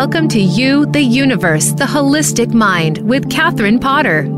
[0.00, 4.30] Welcome to You, the Universe, the Holistic Mind with Catherine Potter.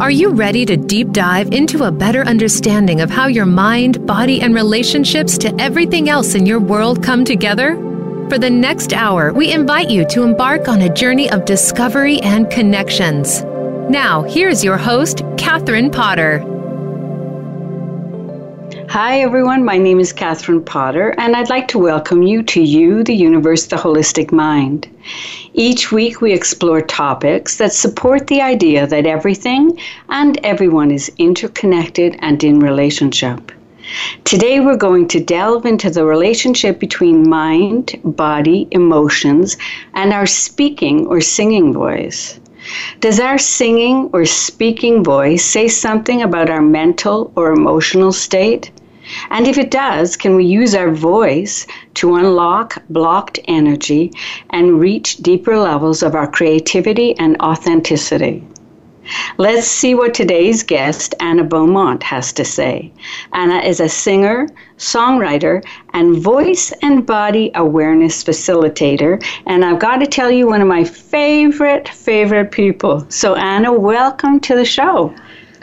[0.00, 4.40] Are you ready to deep dive into a better understanding of how your mind, body,
[4.40, 7.76] and relationships to everything else in your world come together?
[8.28, 12.50] For the next hour, we invite you to embark on a journey of discovery and
[12.50, 13.44] connections.
[13.88, 16.44] Now, here's your host, Catherine Potter.
[18.94, 19.64] Hi, everyone.
[19.64, 23.66] My name is Catherine Potter, and I'd like to welcome you to You, the Universe,
[23.66, 24.88] the Holistic Mind.
[25.52, 29.80] Each week, we explore topics that support the idea that everything
[30.10, 33.50] and everyone is interconnected and in relationship.
[34.22, 39.56] Today, we're going to delve into the relationship between mind, body, emotions,
[39.94, 42.38] and our speaking or singing voice.
[43.00, 48.70] Does our singing or speaking voice say something about our mental or emotional state?
[49.30, 54.12] And if it does, can we use our voice to unlock blocked energy
[54.50, 58.42] and reach deeper levels of our creativity and authenticity?
[59.36, 62.90] Let's see what today's guest, Anna Beaumont, has to say.
[63.34, 64.48] Anna is a singer,
[64.78, 65.62] songwriter,
[65.92, 69.22] and voice and body awareness facilitator.
[69.46, 73.04] And I've got to tell you, one of my favorite, favorite people.
[73.10, 75.14] So, Anna, welcome to the show.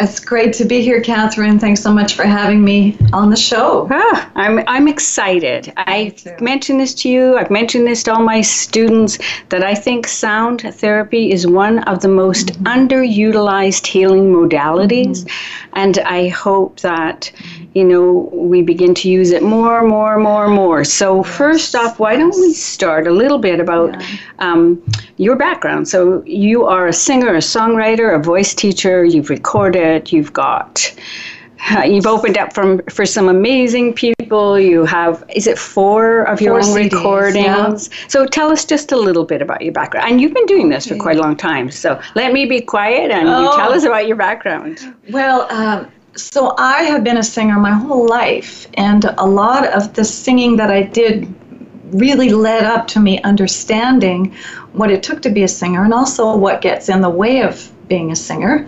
[0.01, 1.59] It's great to be here, Catherine.
[1.59, 3.87] Thanks so much for having me on the show.
[3.91, 5.71] Ah, I'm, I'm excited.
[5.77, 10.07] I mentioned this to you, I've mentioned this to all my students that I think
[10.07, 12.63] sound therapy is one of the most mm-hmm.
[12.65, 15.25] underutilized healing modalities.
[15.25, 15.69] Mm-hmm.
[15.73, 17.31] And I hope that
[17.73, 20.83] you know, we begin to use it more, more, more, more.
[20.83, 21.37] So, yes.
[21.37, 24.17] first off, why don't we start a little bit about yeah.
[24.39, 24.81] um,
[25.15, 25.87] your background?
[25.87, 30.93] So, you are a singer, a songwriter, a voice teacher, you've recorded, you've got.
[31.85, 34.59] You've opened up from for some amazing people.
[34.59, 37.89] You have is it four of your four own CDs, recordings?
[37.91, 38.07] Yeah.
[38.07, 40.09] So tell us just a little bit about your background.
[40.09, 41.69] And you've been doing this for quite a long time.
[41.69, 43.43] So let me be quiet and oh.
[43.43, 44.79] you tell us about your background.
[45.11, 49.93] Well, um, so I have been a singer my whole life, and a lot of
[49.93, 51.33] the singing that I did
[51.93, 54.33] really led up to me understanding
[54.73, 57.71] what it took to be a singer and also what gets in the way of
[57.91, 58.67] being a singer,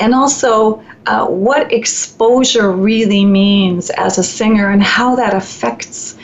[0.00, 6.16] and also uh, what exposure really means as a singer and how that affects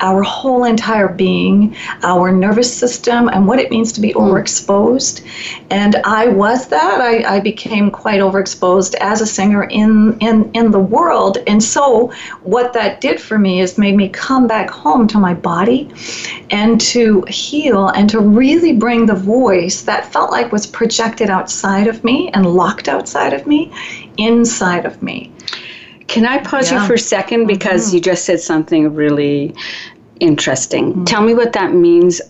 [0.00, 4.18] our whole entire being, our nervous system, and what it means to be hmm.
[4.18, 5.26] overexposed.
[5.70, 7.00] And I was that.
[7.00, 11.38] I, I became quite overexposed as a singer in, in, in the world.
[11.46, 12.12] And so,
[12.42, 15.90] what that did for me is made me come back home to my body
[16.50, 21.86] and to heal and to really bring the voice that felt like was projected outside
[21.86, 23.72] of me and locked outside of me
[24.16, 25.32] inside of me.
[26.06, 26.80] Can I pause yeah.
[26.80, 27.96] you for a second because mm-hmm.
[27.96, 29.54] you just said something really
[30.20, 30.92] interesting.
[30.92, 31.04] Mm-hmm.
[31.04, 32.20] Tell me what that means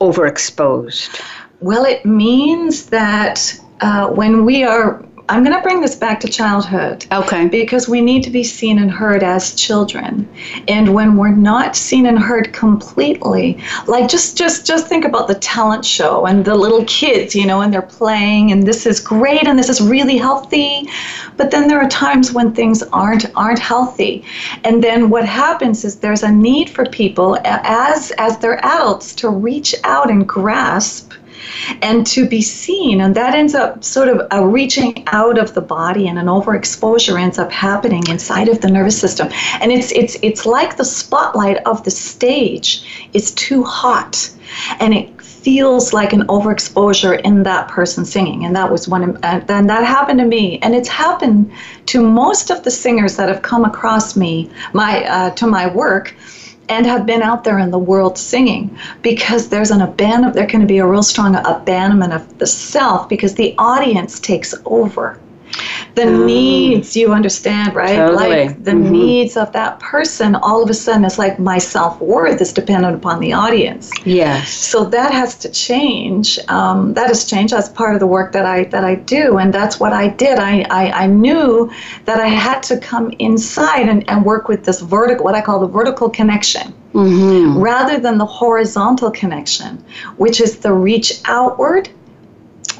[0.00, 1.20] overexposed.
[1.60, 6.28] Well, it means that uh, when we are I'm going to bring this back to
[6.28, 7.04] childhood.
[7.10, 7.48] Okay.
[7.48, 10.28] Because we need to be seen and heard as children.
[10.68, 15.34] And when we're not seen and heard completely, like just just just think about the
[15.34, 19.46] talent show and the little kids, you know, and they're playing and this is great
[19.48, 20.88] and this is really healthy.
[21.36, 24.24] But then there are times when things aren't aren't healthy.
[24.62, 29.28] And then what happens is there's a need for people as as they're adults to
[29.28, 31.12] reach out and grasp
[31.82, 33.00] and to be seen.
[33.00, 37.20] And that ends up sort of a reaching out of the body, and an overexposure
[37.20, 39.28] ends up happening inside of the nervous system.
[39.60, 44.30] And it's it's it's like the spotlight of the stage is too hot,
[44.80, 45.16] and it
[45.46, 49.84] feels like an overexposure in that person singing and that was one uh, and that
[49.84, 51.48] happened to me and it's happened
[51.86, 56.16] to most of the singers that have come across me my uh, to my work
[56.68, 60.66] and have been out there in the world singing because there's an abandonment there can
[60.66, 65.18] be a real strong abandonment of the self because the audience takes over
[65.94, 66.26] the mm.
[66.26, 68.46] needs you understand right totally.
[68.46, 68.92] like the mm-hmm.
[68.92, 73.18] needs of that person all of a sudden it's like my self-worth is dependent upon
[73.18, 78.00] the audience yes so that has to change um, that has changed as part of
[78.00, 81.06] the work that i that i do and that's what i did i i, I
[81.06, 81.70] knew
[82.04, 85.60] that i had to come inside and, and work with this vertical what i call
[85.60, 87.58] the vertical connection mm-hmm.
[87.58, 89.82] rather than the horizontal connection
[90.16, 91.88] which is the reach outward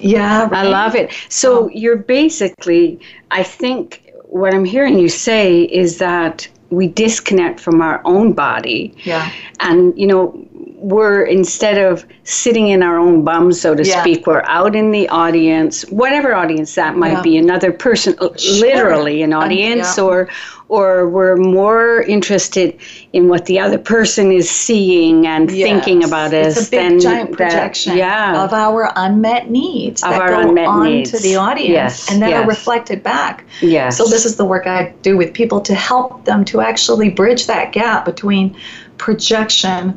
[0.01, 0.53] yeah, right.
[0.53, 1.13] I love it.
[1.29, 3.01] So you're basically,
[3.31, 8.95] I think what I'm hearing you say is that we disconnect from our own body.
[9.05, 9.31] Yeah.
[9.61, 10.35] And, you know,
[10.79, 14.01] we're instead of sitting in our own bum, so to Yeah.
[14.01, 17.23] speak, we're out in the audience, whatever audience that might Yeah.
[17.23, 18.29] be, another person, uh,
[18.59, 20.05] literally an audience, yeah.
[20.05, 20.29] or
[20.69, 22.77] or we're more interested
[23.13, 26.09] in what the other person is seeing and thinking Yes.
[26.09, 28.43] about it's us a big than giant that- projection yeah.
[28.45, 31.13] of our unmet needs Of that our go unmet on needs.
[31.13, 33.45] to the audience Yes, and then are reflected back.
[33.61, 33.97] yes.
[33.97, 37.47] So this is the work I do with people to help them to actually bridge
[37.47, 38.57] that gap between
[38.99, 39.97] projection,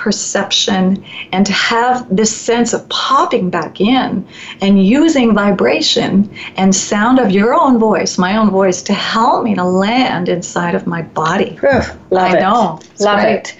[0.00, 4.26] perception, and to have this sense of popping back in
[4.62, 9.54] and using vibration and sound of your own voice, my own voice, to help me
[9.54, 11.58] to land inside of my body.
[11.62, 12.40] Love I it.
[12.40, 12.80] know.
[12.98, 13.34] Love great.
[13.34, 13.56] it.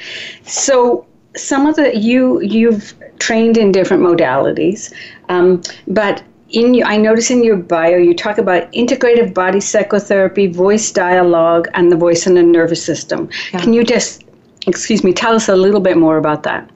[0.48, 1.06] So
[1.37, 4.93] some of the you you've trained in different modalities,
[5.28, 10.46] um, but in you, I notice in your bio you talk about integrative body psychotherapy,
[10.46, 13.28] voice dialogue, and the voice and the nervous system.
[13.52, 13.60] Yeah.
[13.60, 14.25] Can you just
[14.66, 16.68] excuse me, tell us a little bit more about that?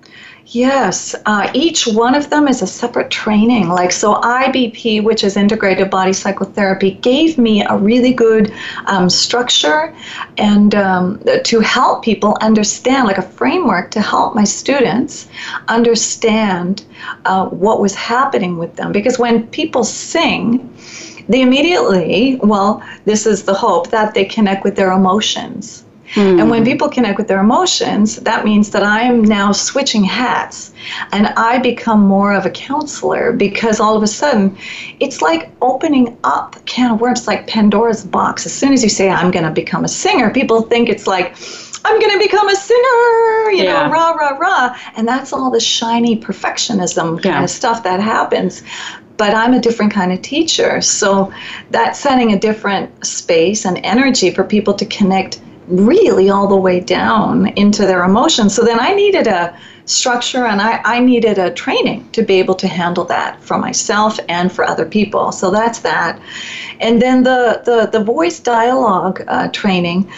[0.49, 3.69] Yes, uh, each one of them is a separate training.
[3.69, 8.53] Like, so IBP, which is Integrated Body Psychotherapy, gave me a really good
[8.85, 9.97] um, structure
[10.37, 15.29] and um, to help people understand, like a framework to help my students
[15.69, 16.85] understand
[17.25, 18.93] uh, what was happening with them.
[18.93, 20.71] Because when people sing,
[21.27, 25.84] they immediately, well, this is the hope that they connect with their emotions.
[26.13, 26.39] Hmm.
[26.39, 30.73] And when people connect with their emotions, that means that I am now switching hats
[31.13, 34.57] and I become more of a counselor because all of a sudden
[35.01, 38.45] it's like opening up a can of worms, like Pandora's box.
[38.47, 41.37] As soon as you say, I'm going to become a singer, people think it's like,
[41.87, 43.87] I'm going to become a singer, you Yeah.
[43.87, 44.77] know, rah, rah, rah.
[44.97, 47.45] And that's all the shiny perfectionism kind Yeah.
[47.45, 48.63] of stuff that happens
[49.17, 50.81] but I'm a different kind of teacher.
[50.81, 51.33] So
[51.71, 56.81] that's setting a different space and energy for people to connect really all the way
[56.81, 58.55] down into their emotions.
[58.55, 62.55] So then I needed a structure and I, I needed a training to be able
[62.57, 65.33] to handle that for myself and for other people.
[65.33, 66.21] So that's that.
[66.81, 70.11] And then the, the, the voice dialogue uh, training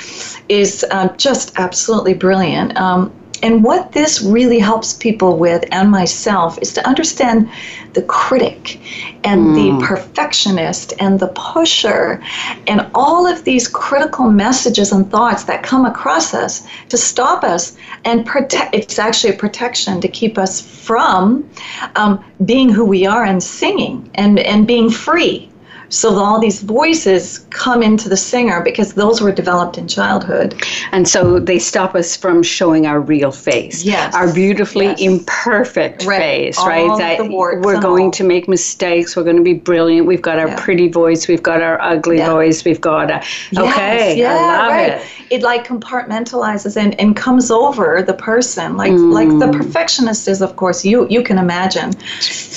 [0.48, 2.76] is uh, just absolutely brilliant.
[2.76, 3.12] Um,
[3.42, 7.48] and what this really helps people with, and myself, is to understand
[7.94, 8.78] the critic
[9.24, 12.22] and the perfectionist and the pusher
[12.66, 17.76] and all of these critical messages and thoughts that come across us to stop us
[18.04, 18.74] and protect.
[18.74, 21.48] It's actually a protection to keep us from
[21.96, 25.50] um, being who we are and singing and, and being free.
[25.88, 30.60] So all these voices come into the singer because those were developed in childhood.
[30.92, 33.84] And so they stop us from showing our real face.
[33.84, 34.14] Yes.
[34.14, 35.00] Our beautifully Yes.
[35.00, 36.18] imperfect Right.
[36.20, 36.88] face, All right?
[37.18, 38.10] the That we're going all.
[38.12, 39.16] to make mistakes.
[39.16, 40.06] We're going to be brilliant.
[40.06, 40.56] We've got our Yeah.
[40.60, 41.28] pretty voice.
[41.28, 42.30] We've got our ugly Yeah.
[42.30, 42.64] voice.
[42.64, 43.22] We've got a.
[43.56, 44.16] Okay.
[44.18, 44.88] Yeah, I love right.
[44.92, 45.02] it.
[45.30, 48.76] It like compartmentalizes and, and comes over the person.
[48.76, 49.12] Like Mm.
[49.12, 51.92] like the perfectionist is of course you you can imagine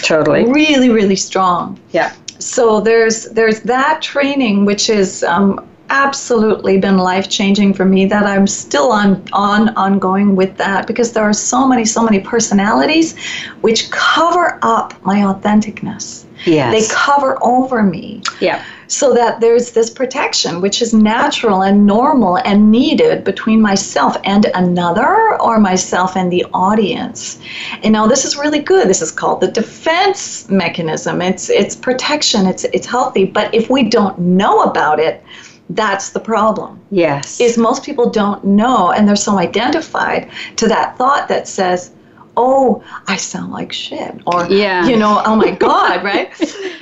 [0.01, 0.45] Totally.
[0.45, 1.77] really really strong.
[1.91, 2.11] Yeah.
[2.39, 8.25] So there's there's that training which is um, absolutely been life changing for me that
[8.25, 13.17] I'm still on on ongoing with that because there are so many so many personalities
[13.61, 16.25] which cover up my authenticness.
[16.45, 16.71] Yes.
[16.71, 18.63] They cover over me yeah.
[18.89, 24.47] So that there's this protection which is natural and normal and needed between myself and
[24.55, 27.39] another or myself and the audience.
[27.83, 28.89] And now this is really good.
[28.89, 31.21] This is called the defense mechanism.
[31.21, 32.47] It's it's protection.
[32.47, 33.25] It's it's healthy.
[33.25, 35.23] But if we don't know about it
[35.71, 36.81] that's the problem.
[36.89, 37.39] Yes.
[37.39, 41.91] is most people don't know and they're so identified to that thought that says
[42.37, 44.87] oh i sound like shit or Yeah.
[44.87, 46.29] you know oh my god right?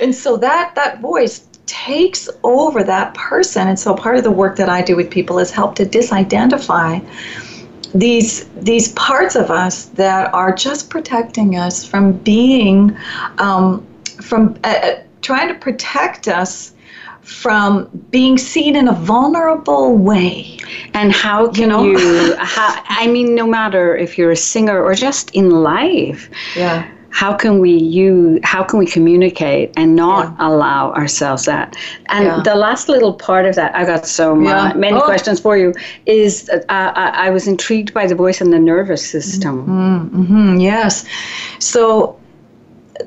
[0.00, 3.68] And so that that voice takes over that person.
[3.68, 7.06] And so part of the work that i do with people is help to disidentify
[7.94, 12.96] these these parts of us that are just protecting us from being
[13.38, 13.86] um,
[14.20, 16.74] from uh, uh, trying to protect us
[17.22, 20.58] from being seen in a vulnerable way.
[20.94, 21.84] And how can know?
[21.84, 26.90] you, how, I mean, no matter if you're a singer or just in life, yeah
[27.10, 31.74] how can we you how can we communicate and not allow ourselves that
[32.10, 32.42] and Yeah.
[32.42, 34.72] the last little part of that i got so Yeah.
[34.76, 35.02] many Oh.
[35.02, 35.72] questions for you
[36.06, 41.04] is uh, I, I was intrigued by the voice and the nervous system hmm yes.
[41.58, 42.18] So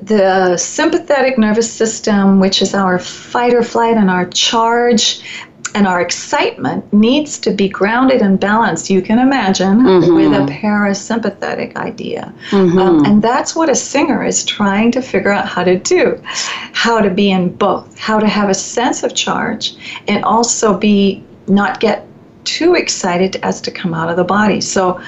[0.00, 5.22] the sympathetic nervous system, which is our fight or flight and our charge
[5.74, 10.14] and our excitement, needs to be grounded and balanced, you can imagine, Mhm.
[10.14, 12.32] with a parasympathetic idea.
[12.50, 12.80] Mhm.
[12.80, 16.18] Um, and that's what a singer is trying to figure out how to do
[16.72, 19.74] how to be in both, how to have a sense of charge
[20.08, 22.06] and also be not get
[22.44, 24.60] too excited as to come out of the body.
[24.60, 24.98] So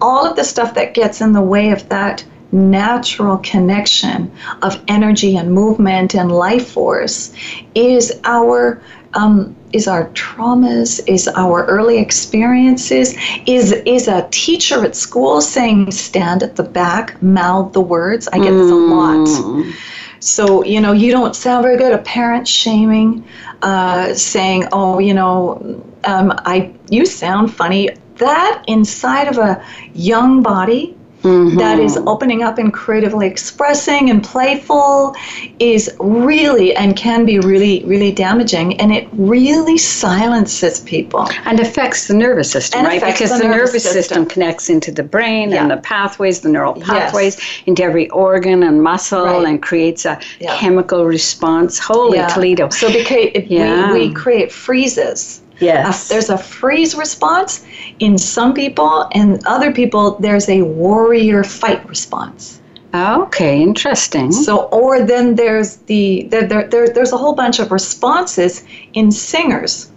[0.00, 4.30] all of the stuff that gets in the way of that natural connection
[4.62, 7.32] of energy and movement and life force
[7.74, 8.80] is our
[9.16, 13.14] um, is our traumas is our early experiences
[13.46, 18.28] is is a teacher at school saying stand at the back mouth the words.
[18.28, 19.26] I get this a lot.
[19.26, 19.74] Mm.
[20.20, 23.24] so you know you don't sound very good a parent shaming
[23.62, 27.90] uh, saying oh you know um, i you sound funny.
[28.16, 31.58] That inside of a young body mm-hmm.
[31.58, 35.14] that is opening up and creatively expressing and playful
[35.58, 38.78] is really and can be really, really damaging.
[38.80, 41.28] And it really silences people.
[41.44, 43.12] And affects the nervous system, and right?
[43.12, 44.02] Because the, the nervous, nervous system.
[44.02, 44.26] system.
[44.26, 45.62] connects into the brain yeah.
[45.62, 47.62] and the pathways, the neural pathways, yes.
[47.66, 49.46] into every organ and muscle right.
[49.46, 50.56] and creates a yeah.
[50.58, 51.78] chemical response.
[51.78, 52.28] Holy yeah.
[52.28, 52.68] Toledo.
[52.70, 56.10] So because we, we create freezes Yes.
[56.10, 57.64] Uh, there's a freeze response
[57.98, 62.60] in some people, and other people, there's a warrior fight response.
[62.94, 64.32] Okay, interesting.
[64.32, 69.90] So, or then there's the there, there, there's a whole bunch of responses in singers.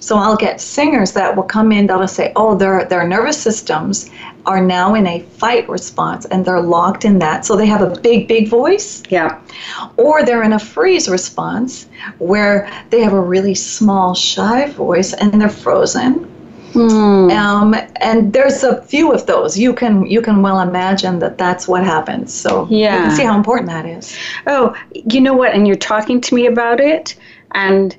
[0.00, 4.10] So I'll get singers that will come in that'll say, oh, their their nervous systems
[4.46, 7.44] are now in a fight response and they're locked in that.
[7.44, 9.02] So they have a big, big voice.
[9.10, 9.40] Yeah.
[9.96, 11.86] Or they're in a freeze response
[12.18, 16.24] where they have a really small, shy voice and they're frozen.
[16.72, 17.30] Hmm.
[17.30, 19.58] Um, and there's a few of those.
[19.58, 22.32] You can you can well imagine that that's what happens.
[22.32, 22.96] So yeah.
[22.96, 24.16] you can see how important that is.
[24.46, 25.52] Oh, you know what?
[25.52, 27.16] And you're talking to me about it,
[27.52, 27.96] and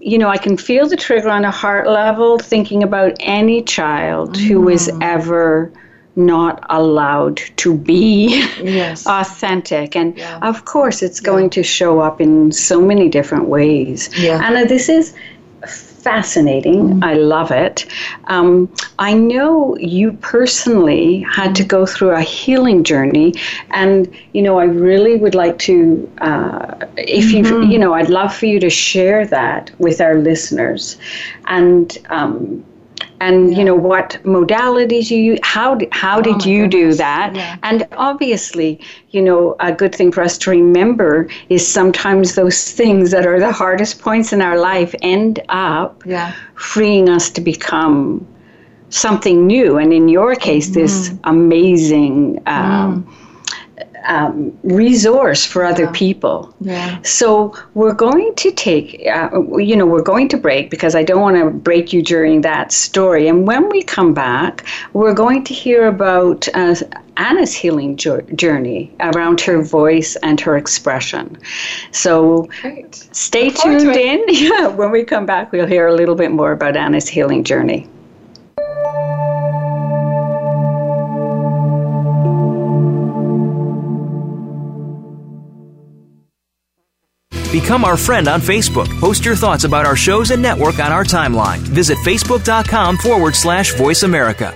[0.00, 4.34] you know, I can feel the trigger on a heart level thinking about any child
[4.34, 4.64] mm.
[4.64, 5.70] was ever
[6.16, 9.06] not allowed to be yes.
[9.06, 9.94] authentic.
[9.94, 10.38] And yeah.
[10.42, 11.50] of course, it's going yeah.
[11.50, 14.10] to show up in so many different ways.
[14.18, 14.40] Yeah.
[14.42, 15.14] And this is
[16.02, 17.00] fascinating.
[17.00, 17.04] Mm.
[17.04, 17.86] I love it.
[18.24, 23.34] Um, I know you personally had to go through a healing journey,
[23.70, 27.62] and you know, I really would like to, uh, if mm-hmm.
[27.62, 30.96] you, you know, I'd love for you to share that with our listeners,
[31.46, 32.64] and um,
[33.20, 33.58] and yeah.
[33.58, 36.94] you know what modalities you how how oh did you goodness.
[36.94, 37.56] do that yeah.
[37.62, 43.10] and obviously you know a good thing for us to remember is sometimes those things
[43.10, 46.34] that are the hardest points in our life end up yeah.
[46.54, 48.26] freeing us to become
[48.88, 50.74] something new and in your case mm.
[50.74, 53.16] this amazing um, mm
[54.04, 55.92] um, resource for other yeah.
[55.92, 56.54] people.
[56.60, 57.00] Yeah.
[57.02, 61.20] So we're going to take, uh, you know, we're going to break because I don't
[61.20, 63.28] want to break you during that story.
[63.28, 66.74] And when we come back, we're going to hear about uh,
[67.16, 71.38] Anna's healing journey around her voice and her expression.
[71.92, 72.94] So Great.
[73.12, 74.24] stay tuned in.
[74.40, 77.86] Yeah, when we come back, we'll hear a little bit more about Anna's healing journey.
[87.70, 88.88] Become our friend on Facebook.
[88.98, 91.58] Post your thoughts about our shows and network on our timeline.
[91.58, 94.52] Visit facebook.com forward slash voice America.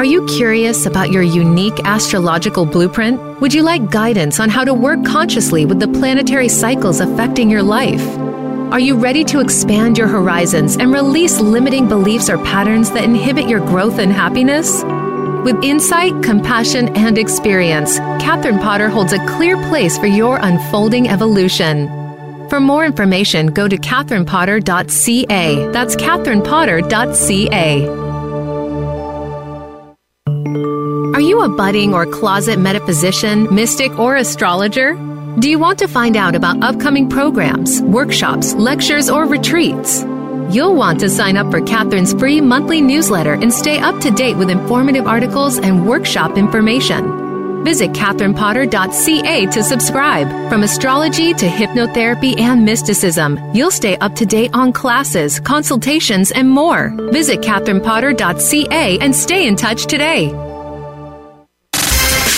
[0.00, 3.40] Are you curious about your unique astrological blueprint?
[3.40, 7.62] Would you like guidance on how to work consciously with the planetary cycles affecting your
[7.62, 8.04] life?
[8.72, 13.48] Are you ready to expand your horizons and release limiting beliefs or patterns that inhibit
[13.48, 14.82] your growth and happiness?
[15.44, 21.86] With insight, compassion, and experience, Catherine Potter holds a clear place for your unfolding evolution.
[22.48, 25.70] For more information, go to catherinepotter.ca.
[25.70, 27.88] That's catherinepotter.ca.
[31.14, 34.94] Are you a budding or closet metaphysician, mystic, or astrologer?
[35.40, 40.06] Do you want to find out about upcoming programs, workshops, lectures, or retreats?
[40.54, 44.36] You'll want to sign up for Catherine's free monthly newsletter and stay up to date
[44.36, 47.64] with informative articles and workshop information.
[47.64, 50.28] Visit catherinepotter.ca to subscribe.
[50.48, 56.48] From astrology to hypnotherapy and mysticism, you'll stay up to date on classes, consultations, and
[56.48, 56.94] more.
[57.10, 60.43] Visit catherinepotter.ca and stay in touch today.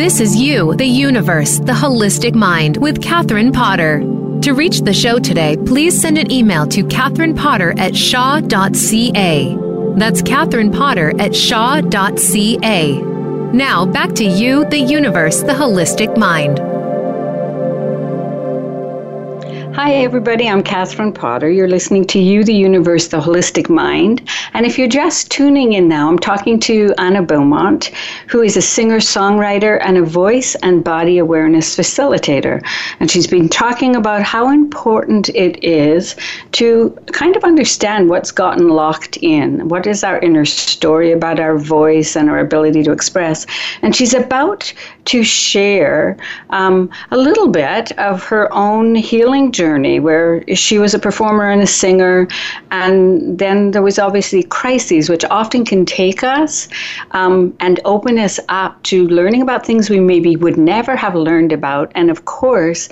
[0.00, 4.00] This is You, the Universe, the Holistic Mind with Catherine Potter.
[4.40, 9.58] To reach the show today, please send an email to Catherine Potter at shaw.ca.
[9.98, 12.92] That's Catherine Potter at shaw.ca.
[13.52, 16.60] Now, back to you, the universe, the holistic mind.
[19.82, 20.46] Hi, everybody.
[20.46, 21.48] I'm Catherine Potter.
[21.48, 24.20] You're listening to You, the Universe, the Holistic Mind.
[24.52, 27.86] And if you're just tuning in now, I'm talking to Anna Beaumont,
[28.28, 32.62] who is a singer songwriter and a voice and body awareness facilitator.
[33.00, 36.14] And she's been talking about how important it is
[36.52, 39.66] to kind of understand what's gotten locked in.
[39.70, 43.46] What is our inner story about our voice and our ability to express?
[43.80, 44.74] And she's about
[45.06, 46.18] to share
[46.50, 51.62] um, a little bit of her own healing journey where she was a performer and
[51.62, 52.26] a singer,
[52.70, 56.68] and then there was obviously crises, which often can take us
[57.12, 61.52] um, and open us up to learning about things we maybe would never have learned
[61.52, 61.92] about.
[61.94, 62.88] And of course,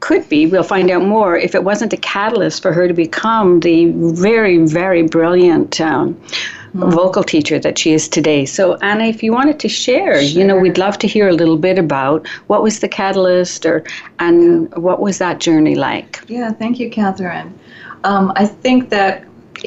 [0.00, 3.60] could be, we'll find out more, if it wasn't a catalyst for her to become
[3.60, 6.20] the very, very brilliant um.
[6.74, 8.44] Vocal teacher that she is today.
[8.46, 10.22] So, Anna, if you wanted to share, sure.
[10.22, 13.84] you know, we'd love to hear a little bit about what was the catalyst or
[14.18, 14.78] and yeah.
[14.78, 16.20] what was that journey like.
[16.28, 17.58] Yeah, thank you, Catherine.
[18.04, 19.24] Um, I think that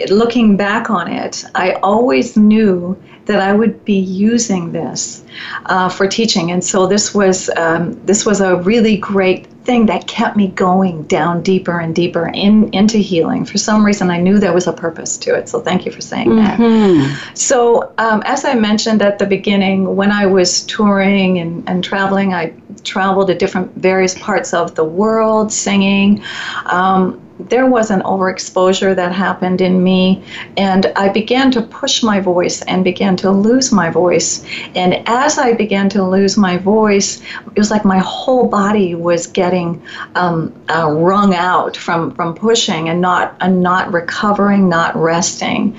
[0.09, 5.24] looking back on it, I always knew that I would be using this
[5.65, 10.07] uh, for teaching, and so this was um, this was a really great thing that
[10.07, 13.45] kept me going down deeper and deeper in into healing.
[13.45, 15.50] For some reason, I knew there was a purpose to it.
[15.50, 17.00] So thank you for saying mm-hmm.
[17.00, 17.38] that.
[17.38, 22.34] So um, as I mentioned at the beginning, when I was touring and, and traveling,
[22.34, 22.53] I
[22.84, 26.24] traveled to different various parts of the world singing.
[26.65, 30.24] Um, there was an overexposure that happened in me,
[30.58, 34.46] and I began to push my voice and began to lose my voice.
[34.75, 39.27] And as I began to lose my voice, it was like my whole body was
[39.27, 39.82] getting
[40.15, 45.77] um, uh, wrung out from, from pushing and not and not recovering, not resting,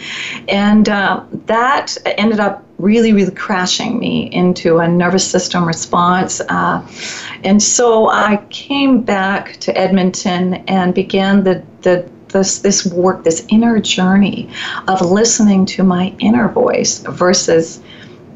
[0.49, 6.41] and uh, that ended up really, really crashing me into a nervous system response.
[6.49, 6.87] Uh,
[7.43, 13.47] and so I came back to Edmonton and began the, the this this work, this
[13.49, 14.51] inner journey
[14.89, 17.81] of listening to my inner voice versus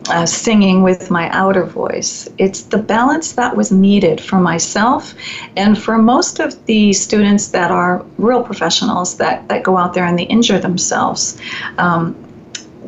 [0.09, 2.29] uh, singing with my outer voice.
[2.39, 5.15] It's the balance that was needed for myself
[5.57, 10.07] and for most of the students that are real professionals that, that go out there
[10.07, 11.41] and they injure themselves.
[11.79, 12.17] Um,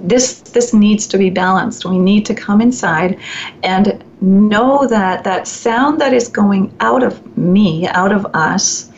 [0.04, 1.84] this this needs to be balanced.
[1.84, 3.20] We need to come inside
[3.62, 8.90] and know that that sound that is going out of me, out of us,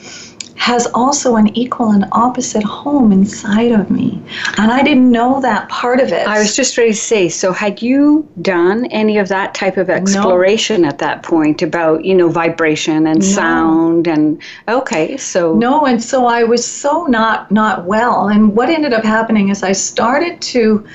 [0.56, 4.22] has also an equal and opposite home inside of me.
[4.56, 6.26] And I didn't know that part of it.
[6.26, 9.90] I was just ready to say, so had you done any of that type of
[9.90, 10.88] exploration no.
[10.88, 13.26] at that point about, you know, vibration and no.
[13.26, 18.28] sound and okay, so No, and so I was so not not well.
[18.28, 20.86] And what ended up happening is I started to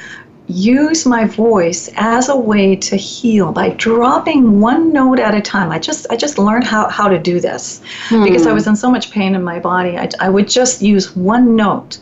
[0.50, 5.72] use my voice as a way to heal by dropping one note at a time.
[5.72, 8.24] I just I just learned how, how to do this hmm.
[8.24, 9.98] because I was in so much pain in my body.
[9.98, 12.00] I, I would just use one note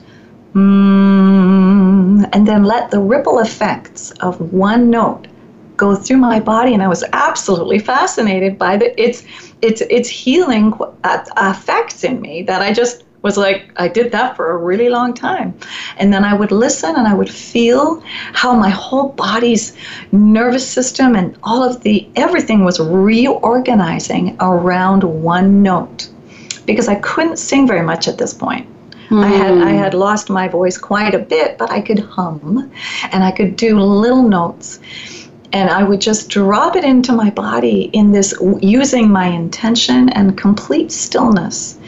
[0.53, 5.27] mm, and then let the ripple effects of one note
[5.75, 9.23] go through my body and I was absolutely fascinated by the it's
[9.61, 14.51] it's it's healing effects in me that I just was like I did that for
[14.51, 15.49] a really long time.
[15.97, 18.01] And then I would listen and I would feel
[18.41, 19.75] how my whole body's
[20.13, 26.07] nervous system and all of the everything was reorganizing around one note.
[26.65, 28.65] Because I couldn't sing very much at this point.
[29.09, 29.23] Mm.
[29.23, 32.71] I had I had lost my voice quite a bit, but I could hum
[33.11, 34.79] and I could do little notes
[35.57, 40.37] and I would just drop it into my body in this using my intention and
[40.37, 41.79] complete stillness.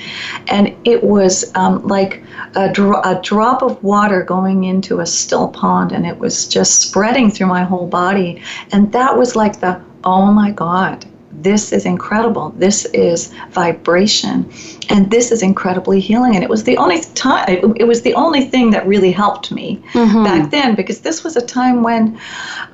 [0.47, 2.23] And it was um, like
[2.55, 6.81] a, dro- a drop of water going into a still pond, and it was just
[6.81, 8.41] spreading through my whole body.
[8.71, 11.05] And that was like the oh my God,
[11.43, 12.49] this is incredible.
[12.57, 14.51] This is vibration.
[14.89, 16.35] And this is incredibly healing.
[16.35, 19.81] And it was the only time, it, was the only thing that really helped me
[19.93, 20.23] mm-hmm.
[20.23, 22.19] back then because this was a time when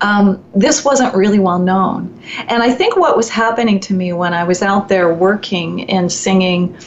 [0.01, 2.19] um, this wasn't really well known.
[2.47, 6.11] And I think what was happening to me when I was out there working and
[6.11, 6.77] singing.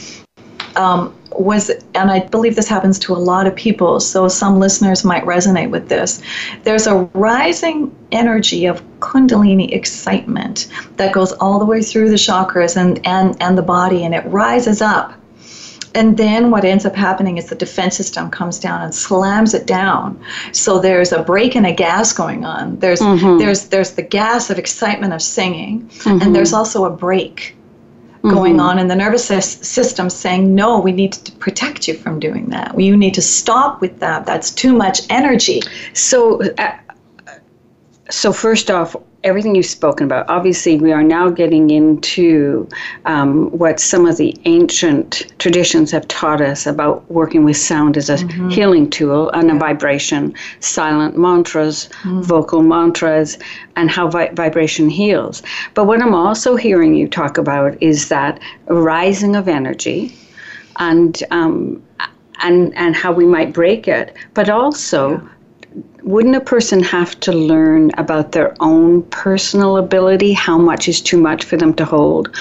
[0.79, 5.03] Um, was, and I believe this happens to a lot of people, so some listeners
[5.03, 6.21] might resonate with this.
[6.63, 12.77] There's a rising energy of Kundalini excitement that goes all the way through the chakras
[12.77, 15.13] and, and, and the body, and it rises up.
[15.95, 19.65] And then what ends up happening is the defense system comes down and slams it
[19.65, 20.23] down.
[20.51, 22.77] So there's a brake in a gas going on.
[22.77, 23.39] There's mm-hmm.
[23.39, 26.21] there's there's the gas of excitement of singing, mm-hmm.
[26.21, 27.55] and there's also a brake
[28.21, 28.61] going Mm-hmm.
[28.61, 32.79] on in the nervous system saying, no, we need to protect you from doing that.
[32.79, 34.25] You need to stop with that.
[34.25, 35.61] That's too much energy.
[35.93, 36.77] So, uh,
[38.09, 40.29] so first off, everything you've spoken about.
[40.29, 42.67] Obviously, we are now getting into
[43.05, 48.09] um, what some of the ancient traditions have taught us about working with sound as
[48.09, 48.17] a
[48.49, 53.37] healing tool and a vibration, silent mantras, vocal mantras,
[53.75, 55.43] and how vi- vibration heals.
[55.73, 60.15] But what I'm also hearing you talk about is that rising of energy,
[60.77, 61.83] and um,
[62.41, 65.21] and and how we might break it, but also
[66.03, 71.19] wouldn't a person have to learn about their own personal ability how much is too
[71.19, 72.35] much for them to hold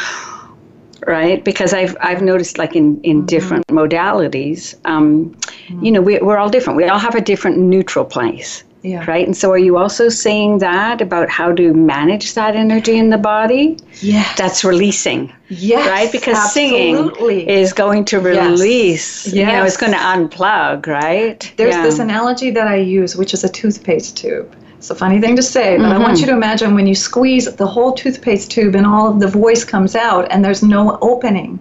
[1.06, 1.42] right?
[1.44, 5.36] Because i've i've noticed like in in different modalities um,
[5.82, 6.76] you know we, we're all different.
[6.76, 9.04] We all have a different neutral place Yeah.
[9.10, 13.10] right and so are you also saying that about how to manage that energy in
[13.10, 14.24] the body Yeah.
[14.36, 15.88] that's releasing yes.
[15.88, 17.40] right because absolutely.
[17.40, 18.50] singing is going to Yes.
[18.50, 21.82] release you know it's going to unplug right There's Yeah.
[21.82, 24.54] this analogy that I use, which is a toothpaste tube.
[24.78, 26.02] It's a funny thing to say, but I Mm-hmm.
[26.02, 29.26] want you to imagine when you squeeze the whole toothpaste tube and all of the
[29.26, 31.58] voice comes out and there's no opening.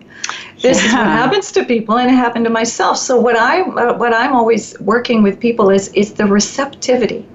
[0.61, 2.97] This is what happens to people, and it happened to myself.
[2.97, 7.25] So what I uh, what I'm always working with people is is the receptivity,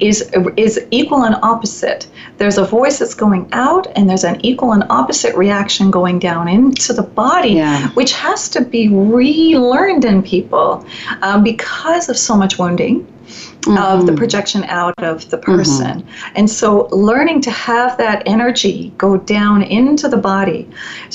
[0.00, 2.06] is is equal and opposite.
[2.38, 6.48] There's a voice that's going out, and there's an equal and opposite reaction going down
[6.48, 7.88] into the body Yeah.
[7.94, 10.84] which has to be relearned in people
[11.22, 13.06] um, because of so much wounding
[13.68, 16.06] of the projection out of the person.
[16.34, 20.68] And so learning to have that energy go down into the body,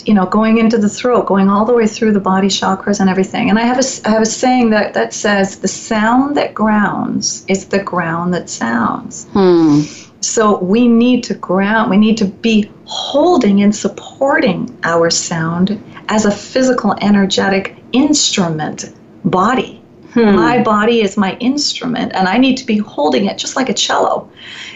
[0.05, 3.09] you know, going into the throat, going all the way through the body chakras and
[3.09, 3.49] everything.
[3.49, 7.45] And I have a, I have a saying that, that says the sound that grounds
[7.47, 9.25] is the ground that sounds.
[9.33, 9.81] Hmm.
[10.21, 16.25] So we need to ground, we need to be holding and supporting our sound as
[16.25, 18.93] a physical, energetic instrument
[19.25, 19.80] body.
[20.15, 23.74] My body is my instrument, and I need to be holding it just like a
[23.74, 24.30] cello.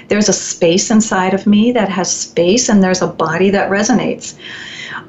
[0.08, 4.36] There's a space inside of me that has space, and there's a body that resonates.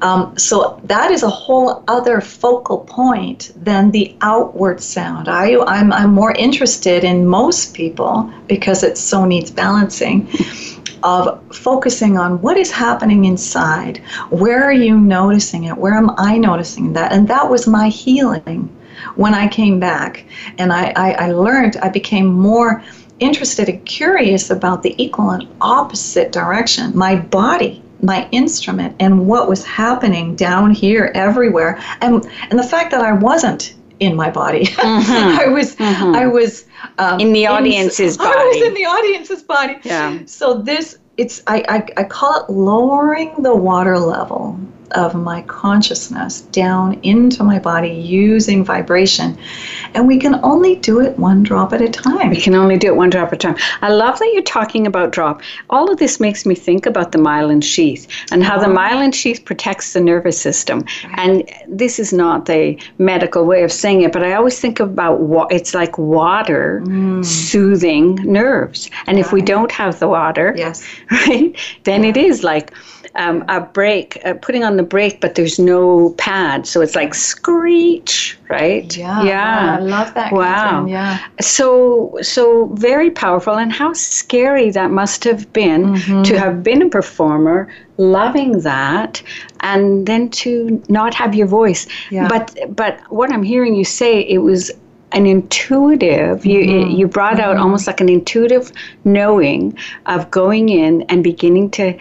[0.01, 5.27] Um, so that is a whole other focal point than the outward sound.
[5.27, 10.29] I, I'm, I'm more interested in most people because it so needs balancing
[11.03, 13.99] of focusing on what is happening inside.
[14.29, 15.77] Where are you noticing it?
[15.77, 17.11] Where am I noticing that?
[17.11, 18.69] And that was my healing
[19.15, 20.25] when I came back.
[20.57, 22.83] And I, I, I learned, I became more
[23.19, 26.95] interested and curious about the equal and opposite direction.
[26.95, 32.91] My body my instrument and what was happening down here everywhere and and the fact
[32.91, 36.65] that I wasn't in my body I was I was
[36.99, 38.29] um, In the audience's body.
[38.37, 40.19] I was in the audience's body Yeah.
[40.25, 44.59] so this it's I, I I call it lowering the water level
[44.91, 49.37] of my consciousness down into my body using vibration
[49.93, 52.87] and we can only do it one drop at a time We can only do
[52.87, 53.57] it one drop at a time.
[53.81, 55.41] I love that you're talking about drop.
[55.69, 58.75] All of this makes me think about the myelin sheath and how the oh.
[58.75, 60.85] myelin sheath protects the nervous system.
[61.15, 65.21] And this is not the medical way of saying it, but I always think about
[65.21, 67.25] what it's like water mm.
[67.25, 68.89] soothing nerves.
[69.07, 72.73] And if we don't have the water, yes right, then it is like
[73.17, 76.67] um, a brake, uh, putting on the brake, but there's no pad.
[76.67, 78.95] So it's like screech, right?
[78.95, 79.77] yeah Yeah.
[79.79, 80.43] I love that Wow.
[80.45, 80.87] Catherine.
[80.87, 86.23] yeah So, so very powerful, and how scary that must have been Mm-hmm.
[86.23, 89.21] to have been a performer, loving that,
[89.61, 91.87] and then to not have your voice.
[92.11, 92.27] Yeah.
[92.27, 94.71] But, but what I'm hearing you say, it was
[95.13, 96.45] an intuitive.
[96.45, 96.91] You, Mm-hmm.
[96.97, 98.71] you brought out almost like an intuitive
[99.05, 101.97] knowing of going in and beginning to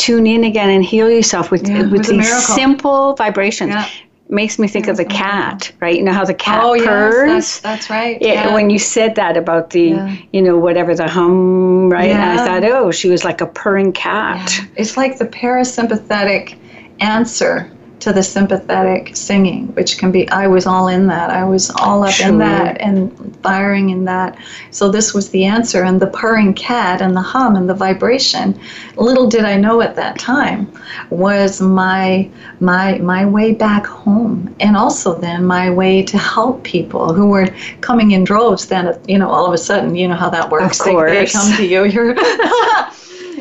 [0.00, 3.74] tune in again and heal yourself with Yeah, with these simple vibrations.
[3.74, 3.88] Yeah.
[4.28, 5.96] Makes me think of the cat, right?
[5.96, 9.36] You know how the cat oh yes that's, that's right Yeah, when you said that
[9.36, 9.88] about the,
[10.32, 12.10] you know, whatever the hum, right?
[12.10, 14.56] And I thought, oh, she was like a purring cat.
[14.56, 14.66] Yeah.
[14.76, 16.56] It's like the parasympathetic
[17.00, 21.30] answer to the sympathetic singing, which can be, I was all in that.
[21.30, 22.28] I was all up Sure.
[22.28, 24.36] in that and firing in that.
[24.70, 25.82] So this was the answer.
[25.84, 28.58] And the purring cat and the hum and the vibration,
[28.96, 30.70] little did I know at that time,
[31.10, 32.28] was my
[32.60, 34.54] my my way back home.
[34.60, 37.48] And also then my way to help people who were
[37.82, 40.78] coming in droves then you know, all of a sudden, you know how that works.
[40.78, 41.84] They- They, come to you.
[41.84, 42.16] You're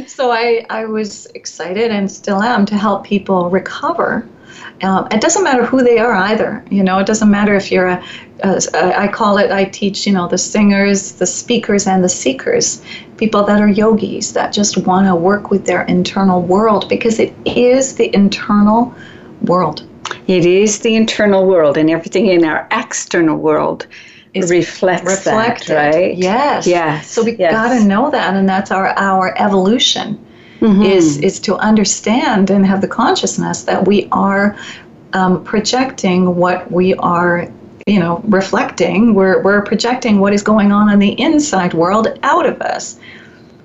[0.07, 4.27] so I, I was excited and still am to help people recover.
[4.81, 6.63] Um, it doesn't matter who they are either.
[6.69, 8.03] You know, it doesn't matter if you're a
[8.43, 12.81] uh, call it, I teach, you know, the singers, the speakers, and the seekers,
[13.17, 17.33] people that are yogis that just want to work with their internal world because it
[17.45, 18.93] is the internal
[19.41, 19.85] world.
[20.27, 23.87] It is the internal world, and everything in our external world
[24.33, 25.69] is reflects reflected.
[25.69, 26.15] that, right?
[26.15, 26.67] Yes.
[26.67, 27.11] Yes.
[27.11, 27.51] So we yes.
[27.51, 30.23] got to know that, and that's our our evolution.
[30.61, 30.83] Mm-hmm.
[30.83, 34.57] Is is to understand and have the consciousness that we are
[35.13, 37.49] um, projecting what we are
[37.87, 42.45] you know reflecting we're, we're projecting what is going on in the inside world out
[42.45, 42.99] of us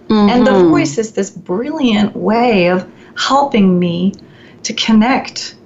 [0.09, 0.31] mm-hmm.
[0.31, 0.71] and the mm-hmm.
[0.71, 4.15] voice is this brilliant way of helping me
[4.63, 5.57] to connect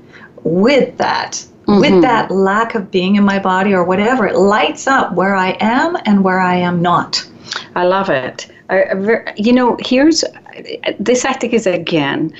[0.43, 1.33] with that
[1.67, 1.81] mm-hmm.
[1.81, 5.57] with that lack of being in my body or whatever it lights up where i
[5.61, 7.25] am and where i am not
[7.77, 8.51] i love it
[9.37, 10.25] you know here's
[10.99, 12.33] this i think is again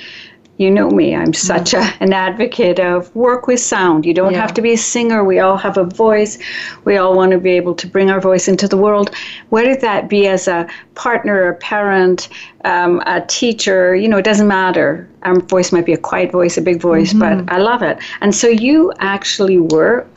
[0.59, 4.05] you know me i'm such a, an advocate of work with sound.
[4.05, 4.41] You don't yeah.
[4.41, 5.23] have to be a singer.
[5.23, 6.37] We all have a voice.
[6.85, 9.13] We all want to be able to bring our voice into the world.
[9.49, 12.27] Whether that be as a partner a parent
[12.65, 15.07] um, a teacher you know it doesn't matter.
[15.23, 17.45] Our voice might be a quiet voice a big voice mm-hmm.
[17.45, 17.97] but i love it.
[18.21, 20.13] And so you actually work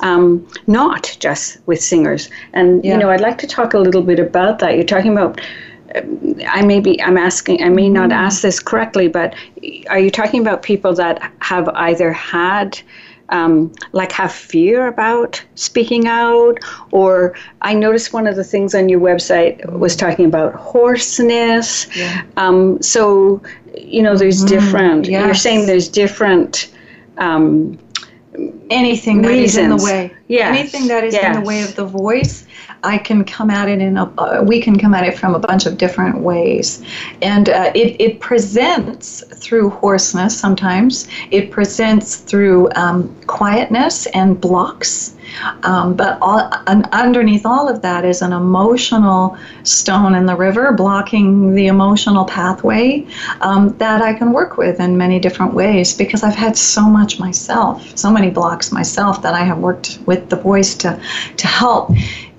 [0.00, 2.28] um, not just with singers.
[2.52, 2.92] And yeah.
[2.92, 4.74] you know i'd like to talk a little bit about that.
[4.76, 5.40] You're talking about
[6.46, 9.34] I may be, I'm asking, I may not ask this correctly, but
[9.88, 12.78] are you talking about people that have either had,
[13.28, 16.58] um, like, have fear about speaking out?
[16.90, 21.86] Or I noticed one of the things on your website was talking about hoarseness.
[21.96, 22.24] Yeah.
[22.36, 23.42] Um, so,
[23.76, 25.24] you know, there's mm, different, yes.
[25.24, 26.72] you're saying there's different.
[27.18, 27.78] Um,
[28.70, 29.54] anything that reasons.
[29.54, 30.14] is in the way.
[30.28, 30.58] Yes.
[30.58, 31.36] Anything that is yes.
[31.36, 32.46] in the way of the voice
[32.86, 35.38] I can come at it in a, uh, we can come at it from a
[35.38, 36.84] bunch of different ways.
[37.20, 45.15] And uh, it, it presents through hoarseness sometimes, it presents through um, quietness and blocks.
[45.62, 51.54] Um, but all, underneath all of that is an emotional stone in the river blocking
[51.54, 53.06] the emotional pathway
[53.40, 57.18] um, that I can work with in many different ways because I've had so much
[57.18, 61.00] myself, so many blocks myself that I have worked with the voice to,
[61.36, 61.90] to help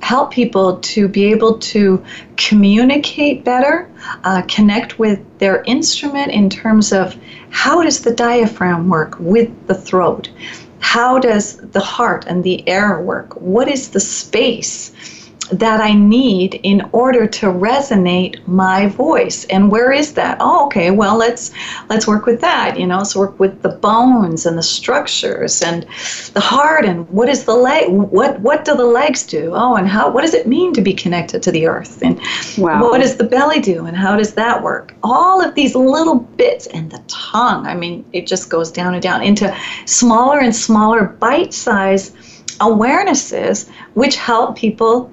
[0.02, 2.02] help people to be able to
[2.38, 3.90] communicate better,
[4.24, 7.18] uh, connect with their instrument in terms of
[7.50, 10.30] how does the diaphragm work with the throat?
[10.80, 13.34] How does the heart and the air work?
[13.42, 14.92] What is the space?
[15.52, 19.46] That I need in order to resonate my voice.
[19.46, 20.38] And where is that?
[20.40, 20.92] Oh, okay.
[20.92, 21.52] Well, let's
[21.90, 22.80] let's work with that.
[22.80, 25.86] You know, let's work with the bones and the structures and
[26.34, 27.90] the heart and what is the leg?
[27.90, 29.52] What what do the legs do?
[29.54, 30.12] Oh, and how?
[30.12, 32.02] What does it mean to be connected to the earth?
[32.02, 32.20] And
[32.58, 32.82] wow.
[32.82, 33.86] what does the belly do?
[33.86, 34.96] And how does that work?
[35.04, 37.66] All of these little bits and the tongue.
[37.66, 39.56] I mean, it just goes down and down into
[39.86, 42.12] smaller and smaller bite-size
[42.60, 45.12] awarenesses, which help people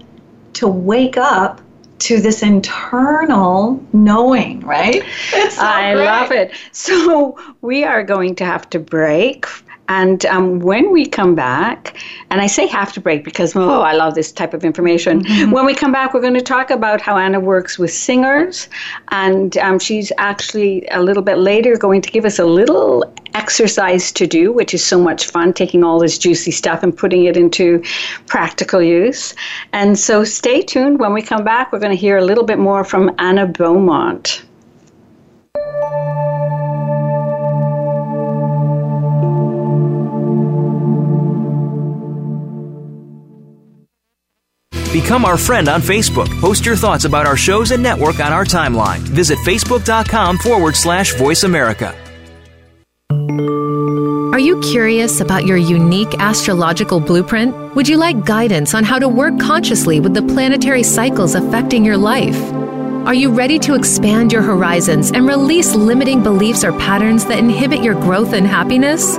[0.55, 1.61] to wake up
[2.01, 5.03] to this internal knowing, right?
[5.51, 6.05] So I great.
[6.05, 6.53] love it.
[6.73, 9.47] So we are going to have to break
[9.89, 11.99] and um, when we come back,
[12.31, 15.23] and I say have to break because, oh, I love this type of information.
[15.23, 15.51] Mm-hmm.
[15.51, 18.69] When we come back, we're going to talk about how Anna works with singers.
[19.09, 24.13] And um, she's actually a little bit later going to give us a little exercise
[24.13, 27.37] to do, which is so much fun, taking all this juicy stuff and putting it
[27.37, 27.83] into
[28.27, 29.35] practical use.
[29.73, 31.01] And so stay tuned.
[31.01, 34.45] When we come back, we're going to hear a little bit more from Anna Beaumont.
[44.93, 46.29] Become our friend on Facebook.
[46.41, 49.01] Post your thoughts about our shows and network on our timeline.
[49.01, 52.04] Visit facebook.com forward slash voice America.
[54.35, 57.55] Are you curious about your unique astrological blueprint?
[57.77, 61.97] Would you like guidance on how to work consciously with the planetary cycles affecting your
[61.97, 62.37] life?
[63.07, 67.83] Are you ready to expand your horizons and release limiting beliefs or patterns that inhibit
[67.83, 69.19] your growth and happiness?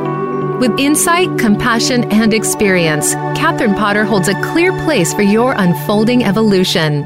[0.60, 7.04] With insight, compassion, and experience, Catherine Potter holds a clear place for your unfolding evolution.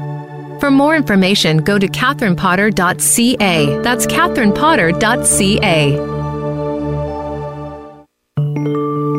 [0.58, 3.78] For more information, go to catherinepotter.ca.
[3.82, 6.19] That's catherinepotter.ca.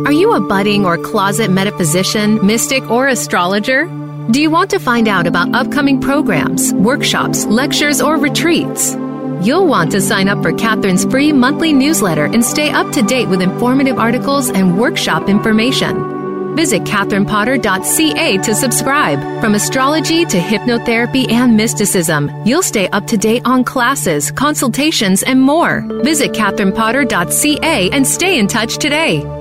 [0.05, 3.85] Are you a budding or closet metaphysician, mystic, or astrologer?
[4.31, 8.95] Do you want to find out about upcoming programs, workshops, lectures, or retreats?
[9.41, 13.27] You'll want to sign up for Catherine's free monthly newsletter and stay up to date
[13.27, 16.55] with informative articles and workshop information.
[16.55, 19.19] Visit catherinepotter.ca to subscribe.
[19.41, 25.41] From astrology to hypnotherapy and mysticism, you'll stay up to date on classes, consultations, and
[25.41, 25.81] more.
[26.03, 29.40] Visit catherinepotter.ca and stay in touch today.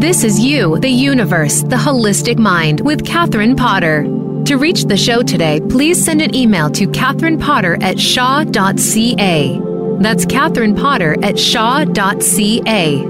[0.00, 4.04] This is You, the Universe, the Holistic Mind with Catherine Potter.
[4.46, 9.60] To reach the show today, please send an email to Catherine Potter at shaw.ca.
[10.00, 13.04] That's Catherine Potter at shaw.ca.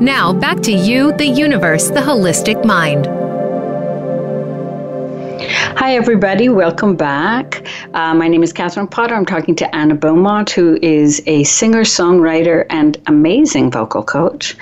[0.00, 3.23] Now back to You, the Universe, the Holistic Mind.
[5.76, 6.48] Hi, everybody.
[6.48, 7.66] Welcome back.
[7.94, 9.16] Uh, my name is Catherine Potter.
[9.16, 14.56] I'm talking to Anna Beaumont, who is a singer, songwriter, and amazing vocal coach.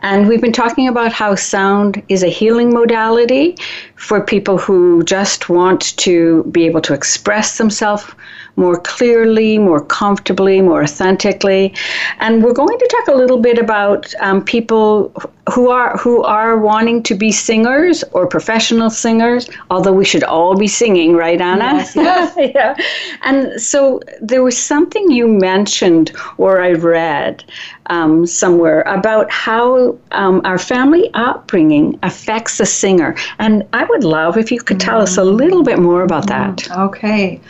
[0.00, 3.58] And we've been talking about how sound is a healing modality
[3.96, 8.10] for people who just want to be able to express themselves
[8.56, 11.74] more clearly, more comfortably, more authentically.
[12.20, 15.12] And we're going to talk a little bit about um, people
[15.52, 19.50] who are who are wanting to be singers or professional singers.
[19.70, 21.74] Although we should all be singing, right, Anna?
[21.74, 21.96] Yes.
[21.96, 22.34] yes.
[22.54, 22.76] yeah.
[23.22, 27.44] And so there was something you mentioned, or I read
[27.86, 33.14] um, somewhere about how um, our family upbringing affects the singer.
[33.38, 36.70] And I would love if you could tell us a little bit more about that.
[36.70, 37.40] Okay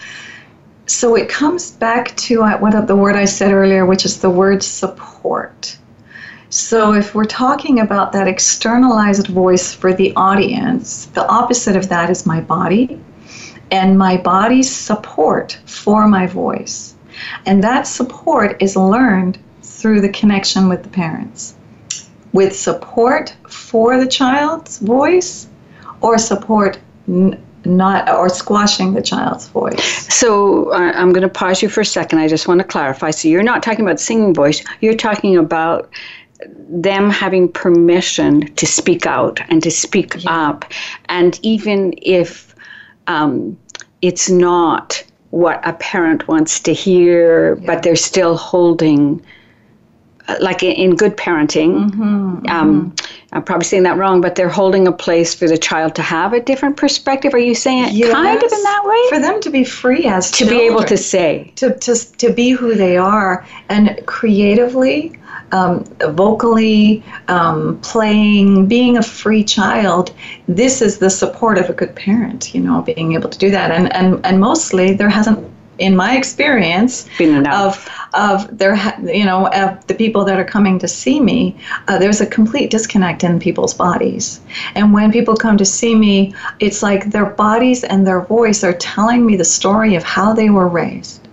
[0.87, 4.31] so it comes back to uh, what the word I said earlier, which is the
[4.31, 5.77] word support.
[6.51, 12.11] So if we're talking about that externalized voice for the audience, the opposite of that
[12.11, 13.01] is my body
[13.71, 16.95] and my body's support for my voice.
[17.47, 21.55] And that support is learned through the connection with the parents.
[22.33, 25.49] With support for the child's voice
[26.01, 26.79] or support
[27.65, 30.15] not or squashing the child's voice.
[30.15, 32.19] So uh, I'm going to pause you for a second.
[32.19, 33.11] I just want to clarify.
[33.11, 34.65] So you're not talking about singing voice.
[34.81, 35.91] You're talking about
[36.69, 40.49] them having permission to speak out and to speak yeah.
[40.49, 40.65] up,
[41.09, 42.55] and even if
[43.07, 43.57] um,
[44.03, 47.67] it's not what a parent wants to hear, yeah.
[47.67, 49.25] but they're still holding
[50.41, 53.15] like in good parenting, mm-hmm, um, mm-hmm.
[53.33, 56.33] I'm probably saying that wrong, but they're holding a place for the child to have
[56.33, 57.35] a different perspective.
[57.35, 59.17] Are you saying it kind of in that way?
[59.17, 62.33] For them to be free as to children, be able to say, to, to, to
[62.33, 65.19] be who they are, and creatively,
[65.53, 70.15] um, vocally, um, playing, being a free child.
[70.49, 73.71] This is the support of a good parent, you know, being able to do that.
[73.71, 79.87] And, and, and mostly there hasn't in my experience of of their you know of
[79.87, 81.57] the people that are coming to see me
[81.89, 84.41] uh, there's a complete disconnect in people's bodies.
[84.75, 88.75] And when people come to see me it's like their bodies and their voice are
[88.75, 91.27] telling me the story of how they were raised.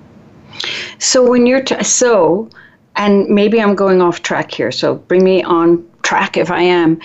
[1.00, 2.50] So when you're t- so
[2.96, 7.00] and maybe I'm going off track here so bring me on track if I am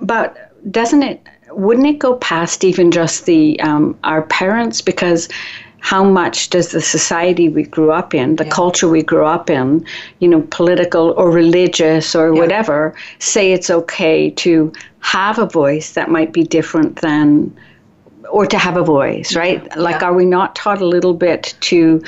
[0.00, 4.80] but doesn't it wouldn't it go past even just the um, our parents?
[4.80, 5.28] Because
[5.84, 8.50] how much does the society we grew up in, the yeah.
[8.50, 9.84] culture we grew up in,
[10.20, 12.40] you know, political or religious or yeah.
[12.40, 17.54] whatever, say it's okay to have a voice that might be different than,
[18.30, 19.62] or to have a voice, right?
[19.62, 19.78] Yeah.
[19.78, 22.02] Like, are we not taught a little bit to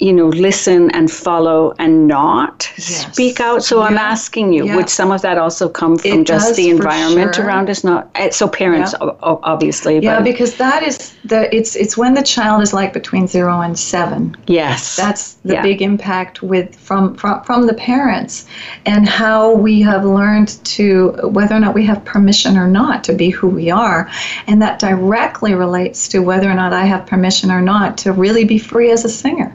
[0.00, 3.12] you know, listen and follow and not yes.
[3.12, 3.62] speak out.
[3.62, 3.86] So yeah.
[3.86, 4.76] I'm asking you, yeah.
[4.76, 7.46] would some of that also come from it just the environment sure.
[7.46, 7.84] around us?
[7.84, 9.12] Not eh, so parents, yeah.
[9.22, 10.00] obviously.
[10.00, 10.24] Yeah, but.
[10.24, 14.36] because that is the it's it's when the child is like between zero and seven.
[14.46, 18.46] Yes, that's the big impact with from from from the parents
[18.86, 23.12] and how we have learned to whether or not we have permission or not to
[23.12, 24.10] be who we are,
[24.48, 28.44] and that directly relates to whether or not I have permission or not to really
[28.44, 29.54] be free as a singer.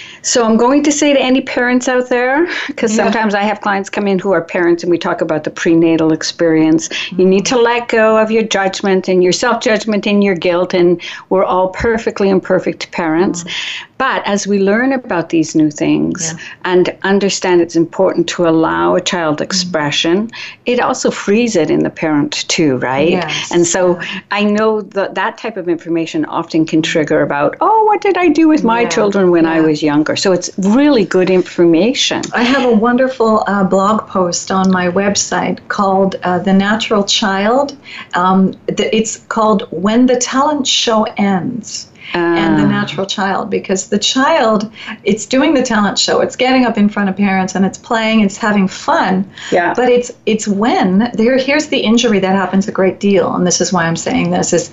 [0.23, 3.03] So I'm going to say to any parents out there, because yeah.
[3.03, 6.13] sometimes I have clients come in who are parents and we talk about the prenatal
[6.13, 6.87] experience.
[6.87, 7.21] Mm-hmm.
[7.21, 10.73] You need to let go of your judgment and your self judgment and your guilt,
[10.73, 13.43] and we're all perfectly imperfect parents.
[13.43, 13.87] Mm-hmm.
[13.97, 16.39] But as we learn about these new things yeah.
[16.65, 19.43] and understand it's important to allow a child mm-hmm.
[19.43, 20.61] expression, mm-hmm.
[20.65, 23.09] it also frees it in the parent too, right?
[23.09, 23.51] Yes.
[23.51, 28.01] And so I know that that type of information often can trigger about, oh, what
[28.01, 28.89] did I do with my yeah.
[28.89, 29.41] children when.
[29.51, 30.10] I was younger?
[30.15, 32.21] So it's really good information.
[32.33, 37.77] I have a wonderful uh, blog post on my website called uh, The Natural Child.
[38.13, 42.67] Um, it's called When the Talent Show Ends and the Ah.
[42.81, 44.71] natural child because the child
[45.03, 48.21] it's doing the talent show it's getting up in front of parents and it's playing
[48.21, 49.73] it's having fun Yeah.
[49.75, 53.61] but it's it's when there here's the injury that happens a great deal and this
[53.61, 54.69] is why i'm saying this is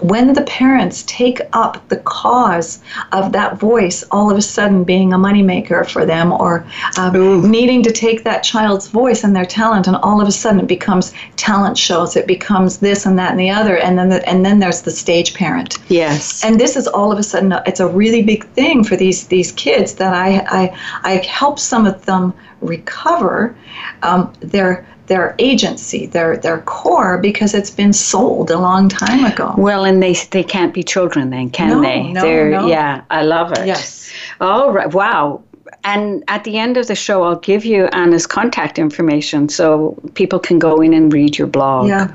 [0.00, 2.80] when the parents take up the cause
[3.12, 6.64] of that voice all of a sudden being a moneymaker for them or
[6.98, 10.60] um, needing to take that child's voice and their talent and all of a sudden
[10.60, 14.26] it becomes talent shows it becomes this and that and the other and then the,
[14.28, 16.42] and then there's the stage parent yes.
[16.44, 19.52] and this is all of a sudden it's a really big thing for these these
[19.52, 23.54] kids that I I, I help some of them recover
[24.02, 29.54] um, their their agency their their core because it's been sold a long time ago.
[29.58, 32.12] well, and they they can't be children then, can No, they?
[32.12, 32.66] no, They're no.
[32.68, 33.66] yeah, I love it.
[33.66, 34.10] Yes.
[34.40, 34.92] All right.
[34.92, 35.42] Wow.
[35.84, 40.38] And at the end of the show, I'll give you Anna's contact information so people
[40.38, 41.88] can go in and read your blog.
[41.88, 42.12] Yeah.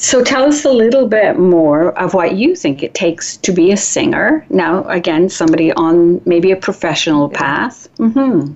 [0.00, 3.72] So tell us a little bit more of what you think it takes to be
[3.72, 4.46] a singer.
[4.48, 7.88] Now, again, somebody on maybe a professional path.
[7.98, 8.54] Mm-hmm.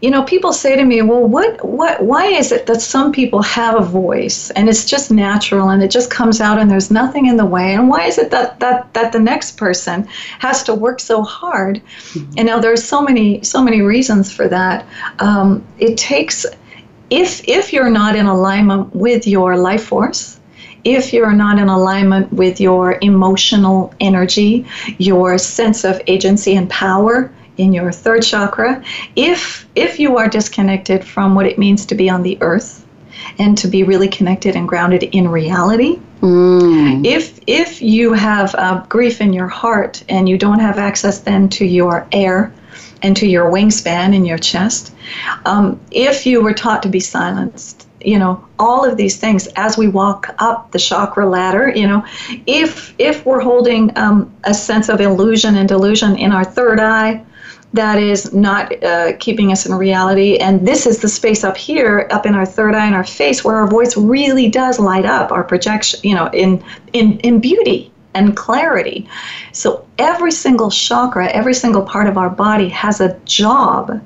[0.00, 3.42] You know, people say to me, "Well, what, what, why is it that some people
[3.42, 7.26] have a voice and it's just natural and it just comes out and there's nothing
[7.26, 10.08] in the way, and why is it that that that the next person
[10.38, 11.82] has to work so hard?"
[12.38, 14.86] And now there's so many so many reasons for that.
[15.18, 16.46] Um, it takes
[17.10, 20.37] if if you're not in alignment with your life force
[20.84, 24.66] if you're not in alignment with your emotional energy,
[24.98, 28.82] your sense of agency and power in your third chakra,
[29.16, 32.84] if if you are disconnected from what it means to be on the earth
[33.38, 37.06] and to be really connected and grounded in reality, Mm.
[37.06, 41.48] if if you have uh, grief in your heart and you don't have access then
[41.50, 42.52] to your air
[43.02, 44.92] and to your wingspan in your chest,
[45.44, 49.76] um, if you were taught to be silenced, you know all of these things as
[49.76, 52.04] we walk up the chakra ladder, you know,
[52.46, 57.24] if if we're holding um, a sense of illusion and delusion in our third eye.
[57.74, 60.38] That is not uh, keeping us in reality.
[60.38, 63.44] And this is the space up here, up in our third eye and our face,
[63.44, 67.92] where our voice really does light up our projection, you know, in, in, in beauty
[68.14, 69.06] and clarity.
[69.52, 74.02] So every single chakra, every single part of our body has a job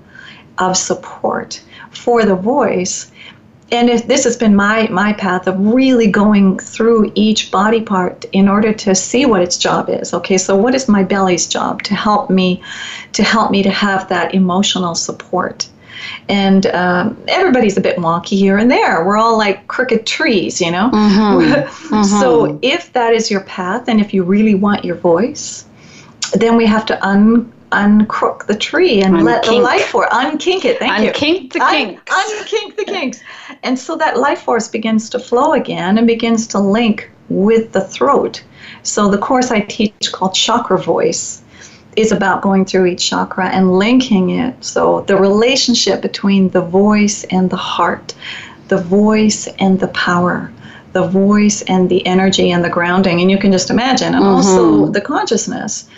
[0.59, 3.11] of support for the voice.
[3.73, 8.27] And if this has been my, my path of really going through each body part
[8.33, 10.12] in order to see what its job is.
[10.12, 12.62] Okay, so what is my belly's job to help me,
[13.14, 15.68] to help me to have that emotional support?
[16.29, 19.07] And um, everybody's a bit wonky here and there.
[19.07, 20.91] We're all like crooked trees, you know.
[22.05, 25.64] So if that is your path, and if you really want your voice,
[26.35, 30.79] then we have to un uncrook the tree and let the life force unkink it.
[30.79, 31.11] Thank you.
[31.12, 32.12] Unkink the Un- kinks.
[32.12, 33.20] unkink the kinks.
[33.62, 37.81] And so that life force begins to flow again and begins to link with the
[37.81, 38.43] throat.
[38.83, 41.43] So the course I teach called Chakra Voice
[41.97, 44.64] is about going through each chakra and linking it.
[44.64, 48.14] So the relationship between the voice and the heart,
[48.68, 50.51] the voice and the power,
[50.93, 53.20] the voice and the energy and the grounding.
[53.20, 54.93] And you can just imagine, and also mm-hmm.
[54.93, 55.89] the consciousness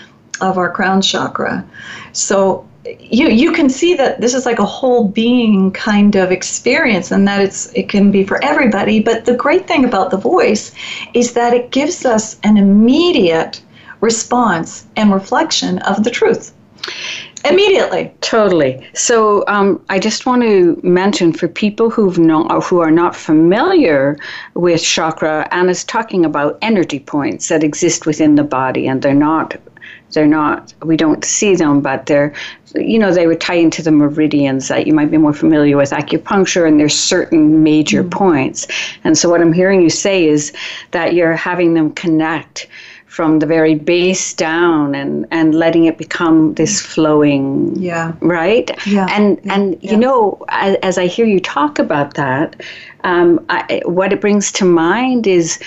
[0.40, 1.64] of our crown chakra.
[2.12, 2.66] So
[2.98, 7.26] you you can see that this is like a whole being kind of experience and
[7.26, 10.72] that it's it can be for everybody but the great thing about the voice
[11.14, 13.62] is that it gives us an immediate
[14.02, 16.52] response and reflection of the truth
[17.46, 18.84] immediately Totally.
[18.94, 24.18] So um, I just want to mention for people who've not, who are not familiar
[24.54, 29.56] with chakra, Anna's talking about energy points that exist within the body, and they're not.
[30.14, 30.72] They're not.
[30.82, 32.32] We don't see them, but they're.
[32.76, 35.90] You know, they would tie into the meridians that you might be more familiar with
[35.90, 38.66] acupuncture, and there's certain major points.
[39.04, 40.52] And so, what I'm hearing you say is
[40.90, 42.66] that you're having them connect
[43.14, 49.06] from the very base down and, and letting it become this flowing yeah right Yeah,
[49.08, 49.92] and yeah, and yeah.
[49.92, 52.60] you know as, as i hear you talk about that
[53.04, 55.60] um, I, what it brings to mind is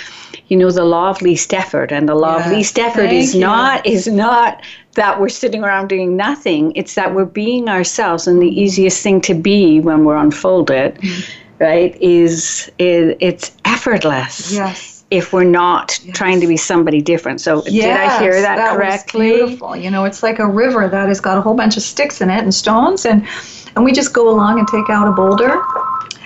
[0.48, 3.14] you know the law of least effort and the law of Yes, least effort thank
[3.24, 3.42] is you.
[3.42, 4.62] not is not
[4.96, 6.72] that we're sitting around doing nothing.
[6.76, 11.64] It's that we're being ourselves and the easiest thing to be when we're unfolded Mm-hmm.
[11.64, 15.04] right is, it's effortless yes.
[15.12, 17.42] if we're not trying to be somebody different.
[17.42, 19.32] So did i hear Yes, that, was correctly?
[19.34, 19.76] beautiful.
[19.76, 22.30] You know, it's like a river that has got a whole bunch of sticks in
[22.30, 23.28] it and stones, and
[23.76, 25.62] and we just go along and take out a boulder,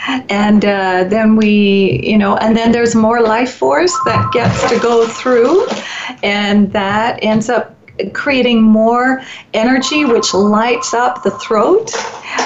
[0.07, 4.79] and uh, then we, you know, and then there's more life force that gets to
[4.79, 5.67] go through,
[6.23, 7.75] and that ends up
[8.13, 9.21] creating more
[9.53, 11.93] energy, which lights up the throat,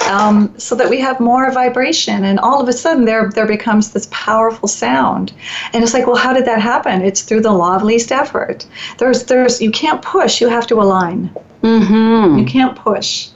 [0.09, 2.25] um, so that we have more vibration.
[2.25, 5.33] And all of a sudden, there there becomes this powerful sound.
[5.73, 7.01] And it's like, well, how did that happen?
[7.01, 8.65] It's through the law of least effort.
[8.97, 10.41] There's there's you can't push.
[10.41, 11.33] You have to align.
[11.61, 12.39] Mm-hmm.
[12.39, 13.29] You can't push.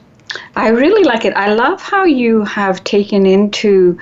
[0.55, 1.33] I really like it.
[1.33, 3.97] I love how you have taken into,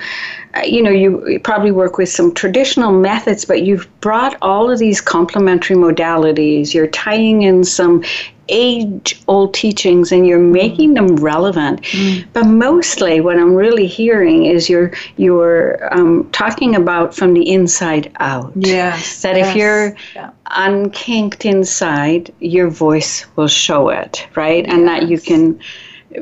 [0.56, 4.80] uh, you know, you, probably work with some traditional methods, but you've brought all of
[4.80, 6.74] these complementary modalities.
[6.74, 8.04] You're tying in some
[8.50, 11.82] age old teachings and you're making them relevant.
[11.82, 12.26] Mm.
[12.34, 18.12] But mostly, what I'm really hearing is you're you're um, talking about from the inside
[18.20, 18.52] out.
[18.56, 19.22] Yes.
[19.22, 20.32] That yes, if you're yeah.
[20.48, 24.66] unkinked inside, your voice will show it, right?
[24.66, 24.74] Yes.
[24.74, 25.60] And that you can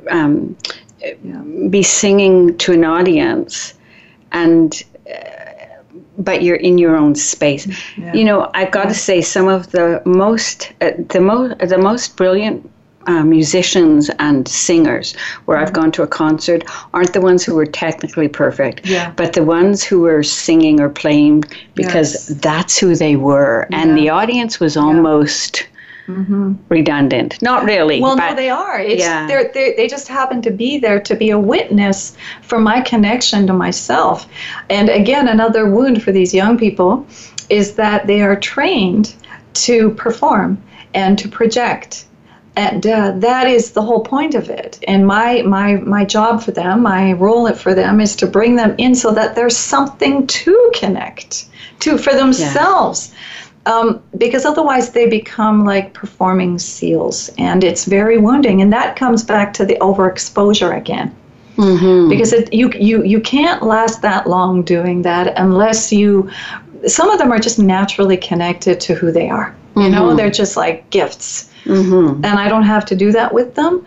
[0.10, 0.56] um,
[1.00, 1.42] yeah.
[1.70, 3.74] be singing to an audience
[4.32, 5.20] and uh,
[6.18, 7.68] but you're in your own space
[7.98, 8.14] yeah.
[8.14, 8.90] you know i've got yeah.
[8.90, 12.70] to say some of the most uh, the most the most brilliant
[13.08, 15.16] uh, musicians and singers
[15.46, 15.82] where I've mm-hmm.
[15.82, 16.64] gone to a concert
[16.94, 19.12] aren't the ones who were technically perfect, yeah.
[19.12, 21.44] but the ones who were singing or playing
[21.76, 22.40] because yes.
[22.40, 23.68] that's who they were.
[23.70, 23.82] Yeah.
[23.82, 25.68] And the audience was almost
[26.08, 26.54] mm-hmm.
[26.70, 27.42] redundant.
[27.42, 28.02] Not really.
[28.02, 28.80] Well, no, they are.
[28.80, 29.28] It's, yeah.
[29.28, 33.48] They're, they're, they just happen to be there to be a witness for my connection
[33.48, 34.28] to myself.
[34.70, 37.06] And again, another wound for these young people
[37.50, 39.16] is that they are trained
[39.54, 40.62] to perform
[40.94, 42.06] and to project
[42.56, 46.52] and uh, that is the whole point of it and my my my job for
[46.52, 50.72] them my role for them is to bring them in so that there's something to
[50.74, 51.48] connect
[51.80, 53.14] to for themselves
[53.66, 59.24] um, because otherwise they become like performing seals and it's very wounding and that comes
[59.24, 61.16] back to the overexposure again
[61.56, 62.10] mm-hmm.
[62.10, 66.30] because it, you, you, you can't last that long doing that unless you
[66.88, 69.82] some of them are just naturally connected to who they are mm-hmm.
[69.82, 70.18] you know mm-hmm.
[70.18, 72.24] they're just like gifts mm-hmm.
[72.24, 73.86] and i don't have to do that with them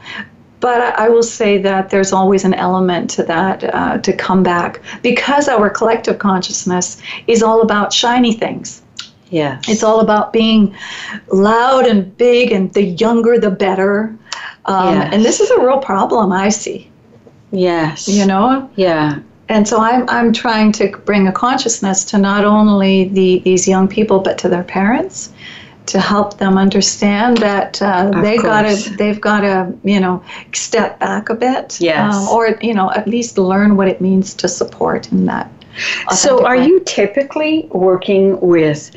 [0.61, 4.81] but I will say that there's always an element to that uh, to come back
[5.03, 8.83] because our collective consciousness is all about shiny things.
[9.31, 9.61] Yeah.
[9.69, 10.75] It's all about being
[11.33, 14.17] loud and big, and the younger, the better.
[14.65, 15.15] Um, yes.
[15.15, 16.91] And this is a real problem I see.
[17.51, 18.09] Yes.
[18.09, 18.71] You know?
[18.77, 19.21] Yeah.
[19.49, 23.89] And so I'm, I'm trying to bring a consciousness to not only the, these young
[23.89, 25.33] people, but to their parents
[25.89, 30.23] to help them understand that uh, they got to they've got to you know
[30.53, 32.15] step back a bit yes.
[32.15, 35.51] Uh, or you know at least learn what it means to support in that
[36.15, 38.91] so are you typically working with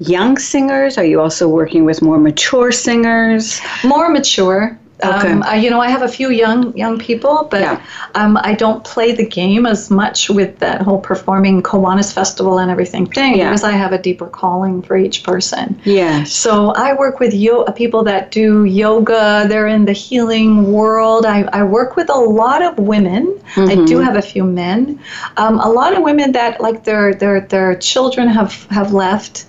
[0.00, 0.98] young singers?
[0.98, 3.60] Are you also working with more mature singers?
[3.84, 4.78] More mature.
[5.04, 5.30] Okay.
[5.30, 7.86] Um, I, you know, I have a few young young people, but yeah.
[8.16, 12.68] um, I don't play the game as much with that whole performing Kiwanis Festival and
[12.70, 13.48] everything thing yeah.
[13.48, 15.80] because I have a deeper calling for each person.
[15.84, 16.24] Yeah.
[16.24, 19.46] So I work with yo- people that do yoga.
[19.48, 21.26] They're in the healing world.
[21.26, 23.26] I, I work with a lot of women.
[23.54, 23.68] Mm-hmm.
[23.70, 24.98] I do have a few men.
[25.36, 29.44] Um, a lot of women that like their their their children have have left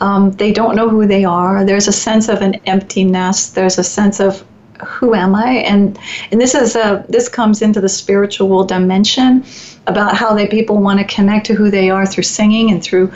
[0.00, 1.64] um, they don't know who they are.
[1.64, 3.50] There's a sense of an emptiness.
[3.50, 4.44] There's a sense of
[4.86, 5.50] who am I?
[5.58, 5.98] And
[6.32, 9.44] and this is a this comes into the spiritual dimension
[9.86, 13.12] about how they people want to connect to who they are through singing and through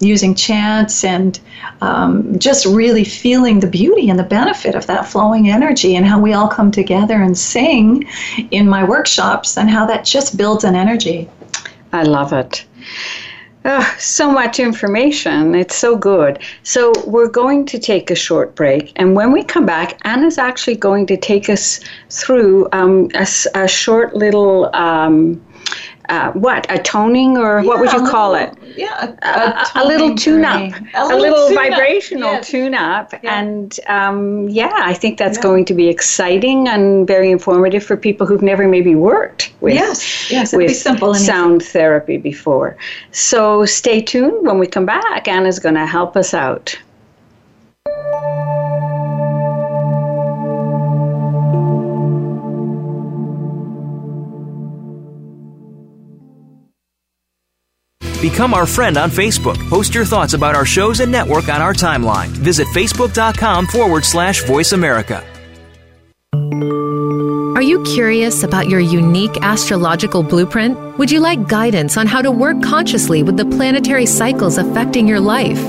[0.00, 1.40] using chants and
[1.80, 6.20] um, just really feeling the beauty and the benefit of that flowing energy and how
[6.20, 8.08] we all come together and sing
[8.50, 11.28] in my workshops and how that just builds an energy.
[11.92, 12.64] I love it.
[13.70, 15.54] Oh, so much information.
[15.54, 16.38] It's so good.
[16.62, 18.92] So, we're going to take a short break.
[18.96, 23.68] And when we come back, Anna's actually going to take us through um, a, a,
[23.68, 25.38] short little um,
[26.08, 28.78] uh, what a toning or yeah, what would you call little, it?
[28.78, 32.48] Yeah, a, a, a little tune up, a little, a little vibrational yes.
[32.48, 33.38] tune up, yeah.
[33.38, 35.42] and um, yeah, I think that's yeah.
[35.42, 40.30] going to be exciting and very informative for people who've never maybe worked with yes,
[40.30, 42.76] yes, with simple sound therapy before.
[43.12, 44.46] So stay tuned.
[44.46, 46.78] When we come back, Anna's going to help us out.
[58.28, 59.56] Become our friend on Facebook.
[59.70, 62.28] Post your thoughts about our shows and network on our timeline.
[62.28, 65.24] Visit facebook.com forward slash voice America.
[67.56, 70.76] Are you curious about your unique astrological blueprint?
[70.98, 75.20] Would you like guidance on how to work consciously with the planetary cycles affecting your
[75.20, 75.64] life?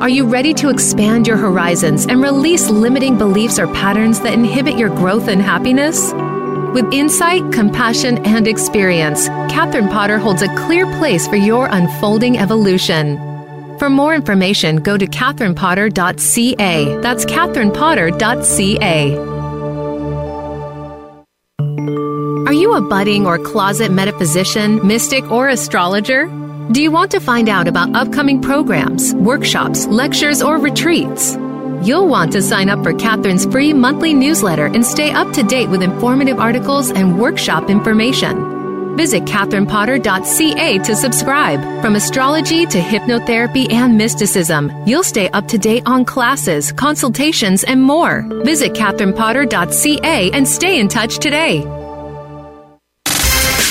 [0.00, 4.78] Are you ready to expand your horizons and release limiting beliefs or patterns that inhibit
[4.78, 6.14] your growth and happiness?
[6.72, 13.16] With insight, compassion, and experience, Catherine Potter holds a clear place for your unfolding evolution.
[13.80, 16.98] For more information, go to catherinepotter.ca.
[17.00, 19.16] That's catherinepotter.ca.
[22.46, 26.26] Are you a budding or closet metaphysician, mystic, or astrologer?
[26.70, 31.36] Do you want to find out about upcoming programs, workshops, lectures, or retreats?
[31.82, 35.70] You'll want to sign up for Catherine's free monthly newsletter and stay up to date
[35.70, 38.96] with informative articles and workshop information.
[38.96, 41.60] Visit catherinepotter.ca to subscribe.
[41.80, 47.82] From astrology to hypnotherapy and mysticism, you'll stay up to date on classes, consultations, and
[47.82, 48.26] more.
[48.44, 51.79] Visit catherinepotter.ca and stay in touch today.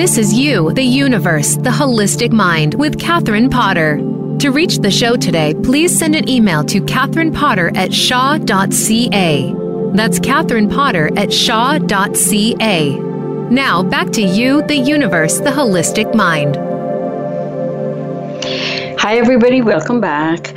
[0.00, 3.98] This is You, the Universe, the Holistic Mind with Catherine Potter.
[4.38, 9.54] To reach the show today, please send an email to Catherine Potter at shaw.ca.
[9.92, 12.94] That's Catherine Potter at shaw.ca.
[13.50, 16.56] Now, back to You, the Universe, the Holistic Mind.
[18.98, 19.60] Hi, everybody.
[19.60, 20.54] Welcome back.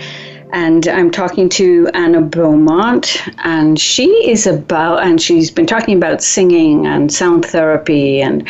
[0.54, 6.24] And I'm talking to Anna Beaumont, and she is about, and she's been talking about
[6.24, 8.48] singing and sound therapy and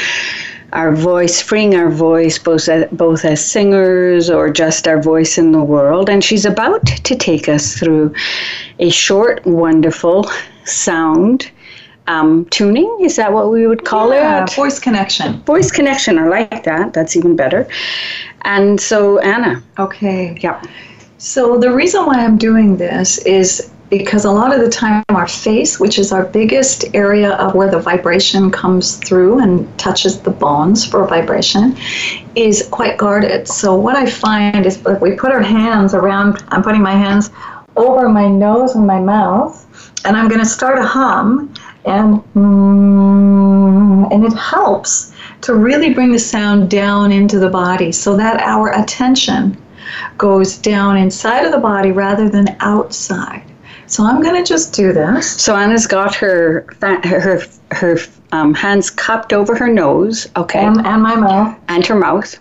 [0.73, 5.51] our voice, freeing our voice, both as, both as singers or just our voice in
[5.51, 6.09] the world.
[6.09, 8.13] And she's about to take us through
[8.79, 10.29] a short, wonderful
[10.65, 11.51] sound
[12.07, 12.97] um, tuning.
[13.01, 14.53] Is that what we would call yeah, it?
[14.53, 15.41] Voice connection.
[15.43, 16.17] Voice connection.
[16.17, 16.93] I like that.
[16.93, 17.67] That's even better.
[18.41, 19.63] And so, Anna.
[19.79, 20.37] Okay.
[20.41, 20.61] Yeah.
[21.17, 25.27] So the reason why I'm doing this is because a lot of the time our
[25.27, 30.31] face, which is our biggest area of where the vibration comes through and touches the
[30.31, 31.77] bones for vibration,
[32.35, 33.47] is quite guarded.
[33.47, 37.29] So what I find is if we put our hands around, I'm putting my hands
[37.75, 39.65] over my nose and my mouth,
[40.05, 41.53] and I'm going to start a hum,
[41.85, 42.23] and
[44.11, 48.73] and it helps to really bring the sound down into the body so that our
[48.79, 49.57] attention
[50.17, 53.52] goes down inside of the body rather than outside.
[53.93, 55.39] So I'm going to just do this.
[55.39, 57.97] So Anna's got her her her
[58.31, 62.35] um, hands cupped over her nose, okay, and, and my mouth, and her mouth.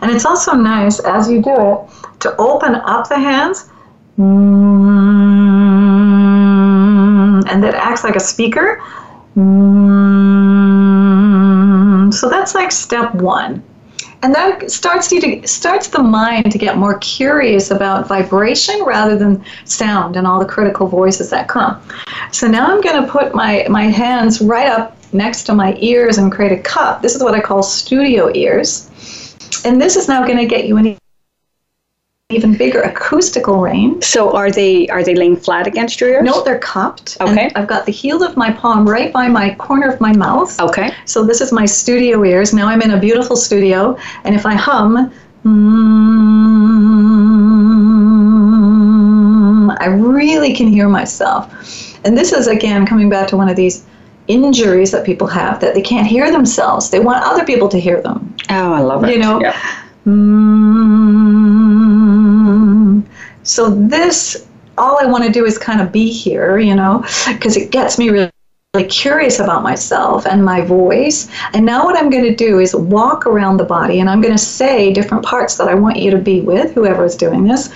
[0.00, 3.68] And it's also nice as you do it to open up the hands
[8.04, 8.82] like a speaker.
[9.36, 9.78] Mm,
[12.12, 13.62] so that's like step one.
[14.22, 19.16] And that starts you to starts the mind to get more curious about vibration rather
[19.16, 21.80] than sound and all the critical voices that come.
[22.32, 26.18] So now I'm going to put my, my hands right up next to my ears
[26.18, 27.00] and create a cup.
[27.00, 28.90] This is what I call studio ears.
[29.64, 30.98] And this is now going to get you an
[32.30, 34.04] even bigger acoustical range.
[34.04, 36.24] So are they are they laying flat against your ears?
[36.24, 37.16] No, they're cupped.
[37.22, 37.44] Okay.
[37.44, 40.60] And I've got the heel of my palm right by my corner of my mouth.
[40.60, 40.90] Okay.
[41.06, 42.52] So this is my studio ears.
[42.52, 45.10] Now I'm in a beautiful studio, and if I hum,
[45.42, 45.48] mm,
[49.80, 51.50] I really can hear myself.
[52.04, 53.86] And this is again coming back to one of these
[54.26, 56.90] injuries that people have that they can't hear themselves.
[56.90, 58.36] They want other people to hear them.
[58.50, 59.12] Oh, I love it.
[59.12, 59.40] You know.
[60.06, 61.27] Mm,
[63.48, 64.46] so this,
[64.76, 67.98] all I want to do is kind of be here, you know, because it gets
[67.98, 68.30] me really
[68.74, 71.30] really curious about myself and my voice.
[71.54, 74.34] And now what I'm going to do is walk around the body and I'm going
[74.34, 77.70] to say different parts that I want you to be with, whoever is doing this.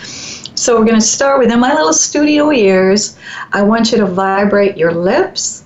[0.54, 3.16] So we're going to start with my little studio ears.
[3.54, 5.64] I want you to vibrate your lips.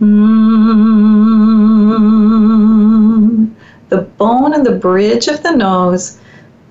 [0.00, 0.34] Mm,
[3.90, 6.18] the bone and the bridge of the nose.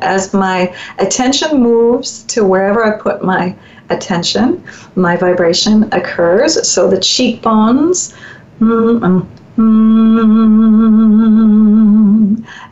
[0.01, 3.55] as my attention moves to wherever I put my
[3.89, 4.63] attention,
[4.95, 6.67] my vibration occurs.
[6.67, 8.15] So the cheekbones.
[8.59, 9.27] Mm,
[9.57, 10.11] mm,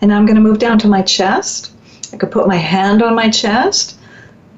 [0.01, 1.71] and I'm going to move down to my chest.
[2.11, 3.97] I could put my hand on my chest.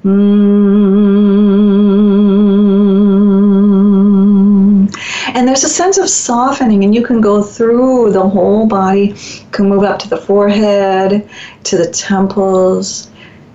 [0.04, 1.61] Mm,
[5.62, 9.14] there's a sense of softening, and you can go through the whole body,
[9.52, 11.28] can move up to the forehead,
[11.62, 13.11] to the temples,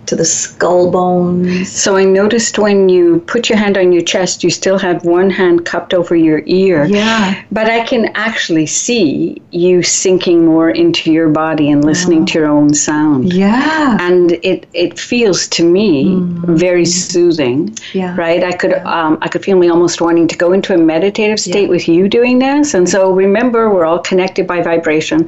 [0.08, 1.72] to the skull bones.
[1.72, 5.30] So I noticed when you put your hand on your chest, you still have one
[5.30, 6.86] hand cupped over your ear.
[6.86, 7.43] Yeah.
[7.51, 12.26] But I can actually see you sinking more into your body and listening oh.
[12.26, 13.34] to your own sound.
[13.34, 13.97] Yeah.
[13.99, 16.55] And it, it feels to me mm-hmm.
[16.55, 17.78] very soothing.
[17.93, 18.16] Yeah.
[18.16, 18.43] Right?
[18.43, 18.84] I could yeah.
[18.84, 21.76] um, I could feel me almost wanting to go into a meditative state yeah.
[21.76, 22.74] with you doing this.
[22.74, 25.28] And so remember we're all connected by vibration.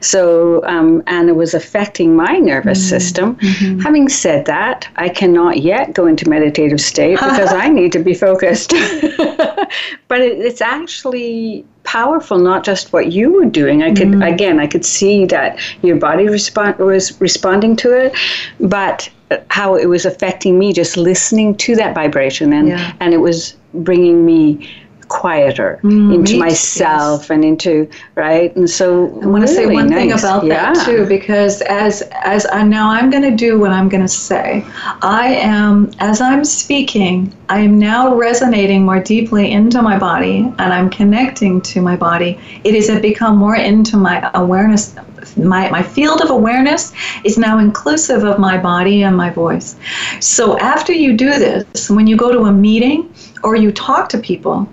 [0.00, 2.88] So um, and it was affecting my nervous mm-hmm.
[2.88, 3.36] system.
[3.36, 3.80] Mm-hmm.
[3.80, 8.14] Having said that, I cannot yet go into meditative state because I need to be
[8.14, 8.70] focused.
[10.08, 14.32] but it, it's actually powerful not just what you were doing i could mm.
[14.32, 18.14] again i could see that your body respond, was responding to it
[18.60, 19.08] but
[19.48, 22.92] how it was affecting me just listening to that vibration and yeah.
[23.00, 24.70] and it was bringing me
[25.10, 27.30] quieter mm, into myself yes.
[27.30, 29.98] and into right and so i want to really say one nice.
[29.98, 30.72] thing about yeah.
[30.72, 34.08] that too because as as i now i'm going to do what i'm going to
[34.08, 34.64] say
[35.02, 40.72] i am as i'm speaking i am now resonating more deeply into my body and
[40.72, 44.94] i'm connecting to my body it is has become more into my awareness
[45.36, 46.92] my, my field of awareness
[47.24, 49.76] is now inclusive of my body and my voice.
[50.20, 54.18] So after you do this, when you go to a meeting or you talk to
[54.18, 54.68] people,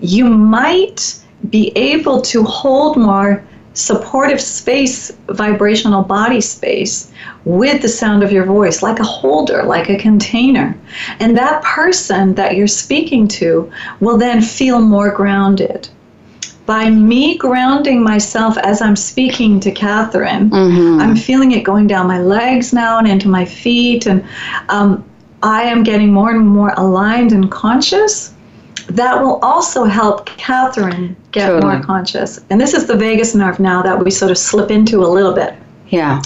[0.00, 1.20] you might
[1.50, 7.12] be able to hold more supportive space, vibrational body space
[7.44, 10.76] with the sound of your voice, like a holder, like a container.
[11.18, 13.70] And that person that you're speaking to
[14.00, 15.88] will then feel more grounded.
[16.66, 21.00] By me grounding myself as I'm speaking to Catherine, mm-hmm.
[21.00, 24.24] I'm feeling it going down my legs now and into my feet, and
[24.70, 25.04] um,
[25.42, 28.33] I am getting more and more aligned and conscious
[28.88, 31.74] that will also help Catherine get totally.
[31.74, 32.40] more conscious.
[32.50, 35.32] And this is the vagus nerve now that we sort of slip into a little
[35.32, 35.54] bit.
[35.88, 36.22] Yeah.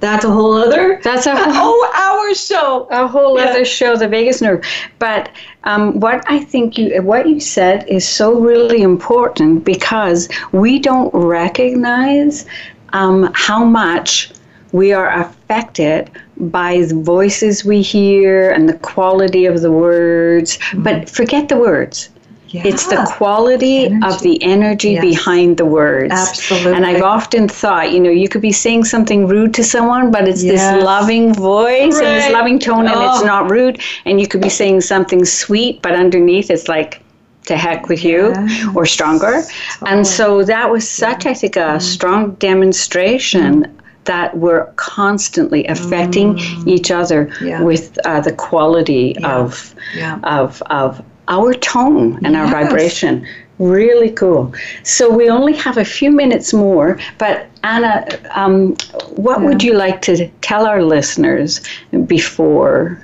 [0.00, 1.00] That's a whole other.
[1.02, 2.86] That's a whole hour show.
[2.90, 3.46] A whole yeah.
[3.46, 4.62] other show, the vagus nerve.
[4.98, 5.30] But
[5.64, 11.10] um, what I think you, what you said is so really important because we don't
[11.14, 12.44] recognize
[12.92, 14.30] um, how much
[14.72, 20.58] we are affected by the voices we hear and the quality of the words.
[20.58, 20.82] Mm-hmm.
[20.82, 22.10] But forget the words.
[22.48, 22.62] Yeah.
[22.66, 24.06] It's the quality energy.
[24.06, 25.02] of the energy yes.
[25.02, 26.12] behind the words.
[26.12, 26.74] Absolutely.
[26.74, 30.28] And I've often thought, you know, you could be saying something rude to someone, but
[30.28, 30.60] it's yes.
[30.60, 32.06] this loving voice right.
[32.06, 32.92] and this loving tone, oh.
[32.92, 33.26] and it's oh.
[33.26, 33.80] not rude.
[34.04, 37.02] And you could be saying something sweet, but underneath it's like,
[37.46, 38.32] to heck with you
[38.74, 39.42] or stronger.
[39.86, 41.82] And so that was such, I think, a mm.
[41.82, 46.68] strong demonstration mm that we're constantly affecting mm.
[46.68, 47.62] each other yeah.
[47.62, 49.36] with uh, the quality yeah.
[49.36, 50.18] of yeah.
[50.22, 52.52] of of our tone and yes.
[52.52, 53.26] our vibration.
[53.58, 54.52] Really cool.
[54.82, 58.74] So we only have a few minutes more, but Anna, um,
[59.10, 61.60] what would you like to tell our listeners
[62.06, 63.00] before?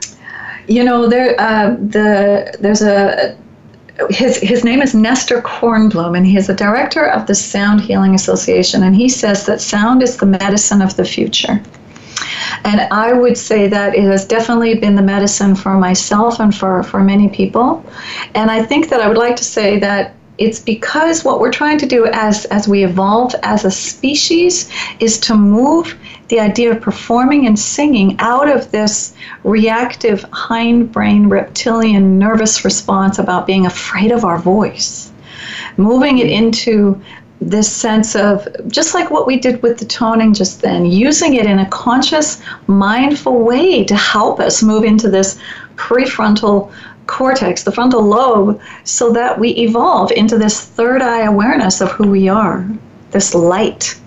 [0.67, 3.37] You know, there uh, the there's a
[4.09, 8.15] his, his name is Nestor Kornblum, and he is the director of the Sound Healing
[8.15, 8.83] Association.
[8.83, 11.63] And he says that sound is the medicine of the future.
[12.65, 16.83] And I would say that it has definitely been the medicine for myself and for,
[16.83, 17.85] for many people.
[18.35, 21.79] And I think that I would like to say that it's because what we're trying
[21.79, 25.95] to do as, as we evolve as a species is to move
[26.31, 33.47] the idea of performing and singing out of this reactive hindbrain reptilian nervous response about
[33.47, 35.13] being afraid of our voice,
[35.77, 37.01] moving it into
[37.41, 41.47] this sense of just like what we did with the toning just then, using it
[41.47, 45.39] in a conscious, mindful way to help us move into this
[45.75, 46.73] prefrontal
[47.07, 52.09] cortex, the frontal lobe, so that we evolve into this third eye awareness of who
[52.09, 52.65] we are,
[53.11, 53.99] this light.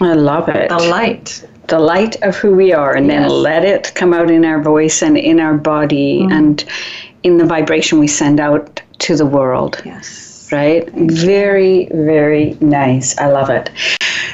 [0.00, 0.68] I love it.
[0.68, 1.44] The light.
[1.66, 3.28] The light of who we are, and yes.
[3.28, 6.32] then let it come out in our voice and in our body mm.
[6.32, 6.64] and
[7.24, 9.82] in the vibration we send out to the world.
[9.84, 10.88] Yes right?
[10.92, 13.16] Very, very nice.
[13.18, 13.70] I love it.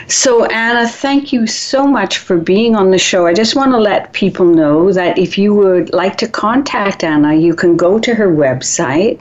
[0.08, 3.26] So, Anna, thank you so much for being on the show.
[3.26, 7.34] I just want to let people know that if you would like to contact Anna,
[7.34, 9.20] you can go to her website.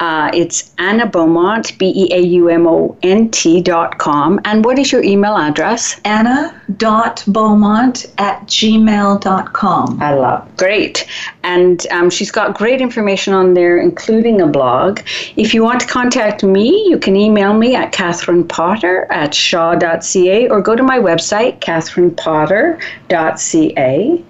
[0.00, 4.40] Uh, it's Anna Beaumont, B E A U M O N T dot com.
[4.44, 6.00] And what is your email address?
[6.04, 10.02] Anna dot Beaumont at gmail dot com.
[10.02, 10.48] I love.
[10.56, 11.06] Great.
[11.42, 15.00] And um, she's got great information on there, including a blog.
[15.36, 20.48] If you want to contact me, you can email me at Catherine Potter at shaw.ca
[20.48, 24.24] or go to my website, catherinepotter.ca.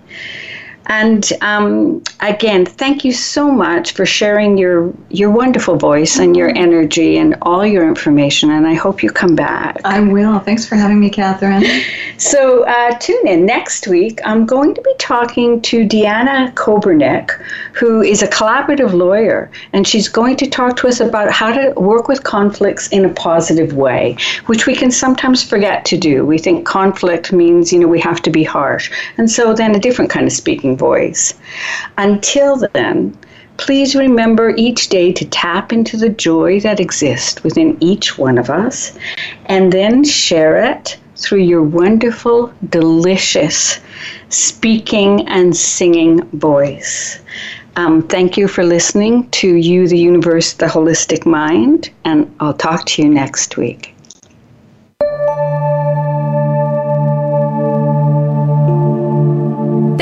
[0.87, 6.51] And um, again, thank you so much for sharing your your wonderful voice and your
[6.57, 8.51] energy and all your information.
[8.51, 9.81] And I hope you come back.
[9.85, 10.39] I will.
[10.41, 11.65] Thanks for having me, Catherine.
[12.17, 14.21] So uh, tune in next week.
[14.25, 17.33] I'm going to be talking to Deanna Kobernick,
[17.73, 21.73] who is a collaborative lawyer, and she's going to talk to us about how to
[21.73, 24.17] work with conflicts in a positive way,
[24.47, 26.25] which we can sometimes forget to do.
[26.25, 29.81] We think conflict means you know we have to be harsh, and so then a
[29.81, 31.35] different kind of speaking voice.
[31.99, 33.17] Until then,
[33.57, 38.51] please remember each day to tap into the joy that exists within each one of
[38.51, 38.97] us
[39.47, 43.79] and then share it through your wonderful, delicious
[44.29, 47.21] speaking and singing voice.
[47.77, 52.85] Um, thank you for listening to You, the Universe, the Holistic Mind, and I'll talk
[52.87, 53.95] to you next week.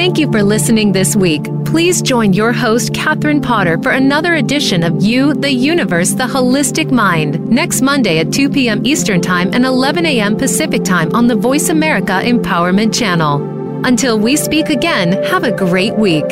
[0.03, 1.45] Thank you for listening this week.
[1.65, 6.91] Please join your host, Catherine Potter, for another edition of You, the Universe, the Holistic
[6.91, 8.85] Mind, next Monday at 2 p.m.
[8.85, 10.37] Eastern Time and 11 a.m.
[10.37, 13.87] Pacific Time on the Voice America Empowerment Channel.
[13.87, 16.27] Until we speak again, have a great week.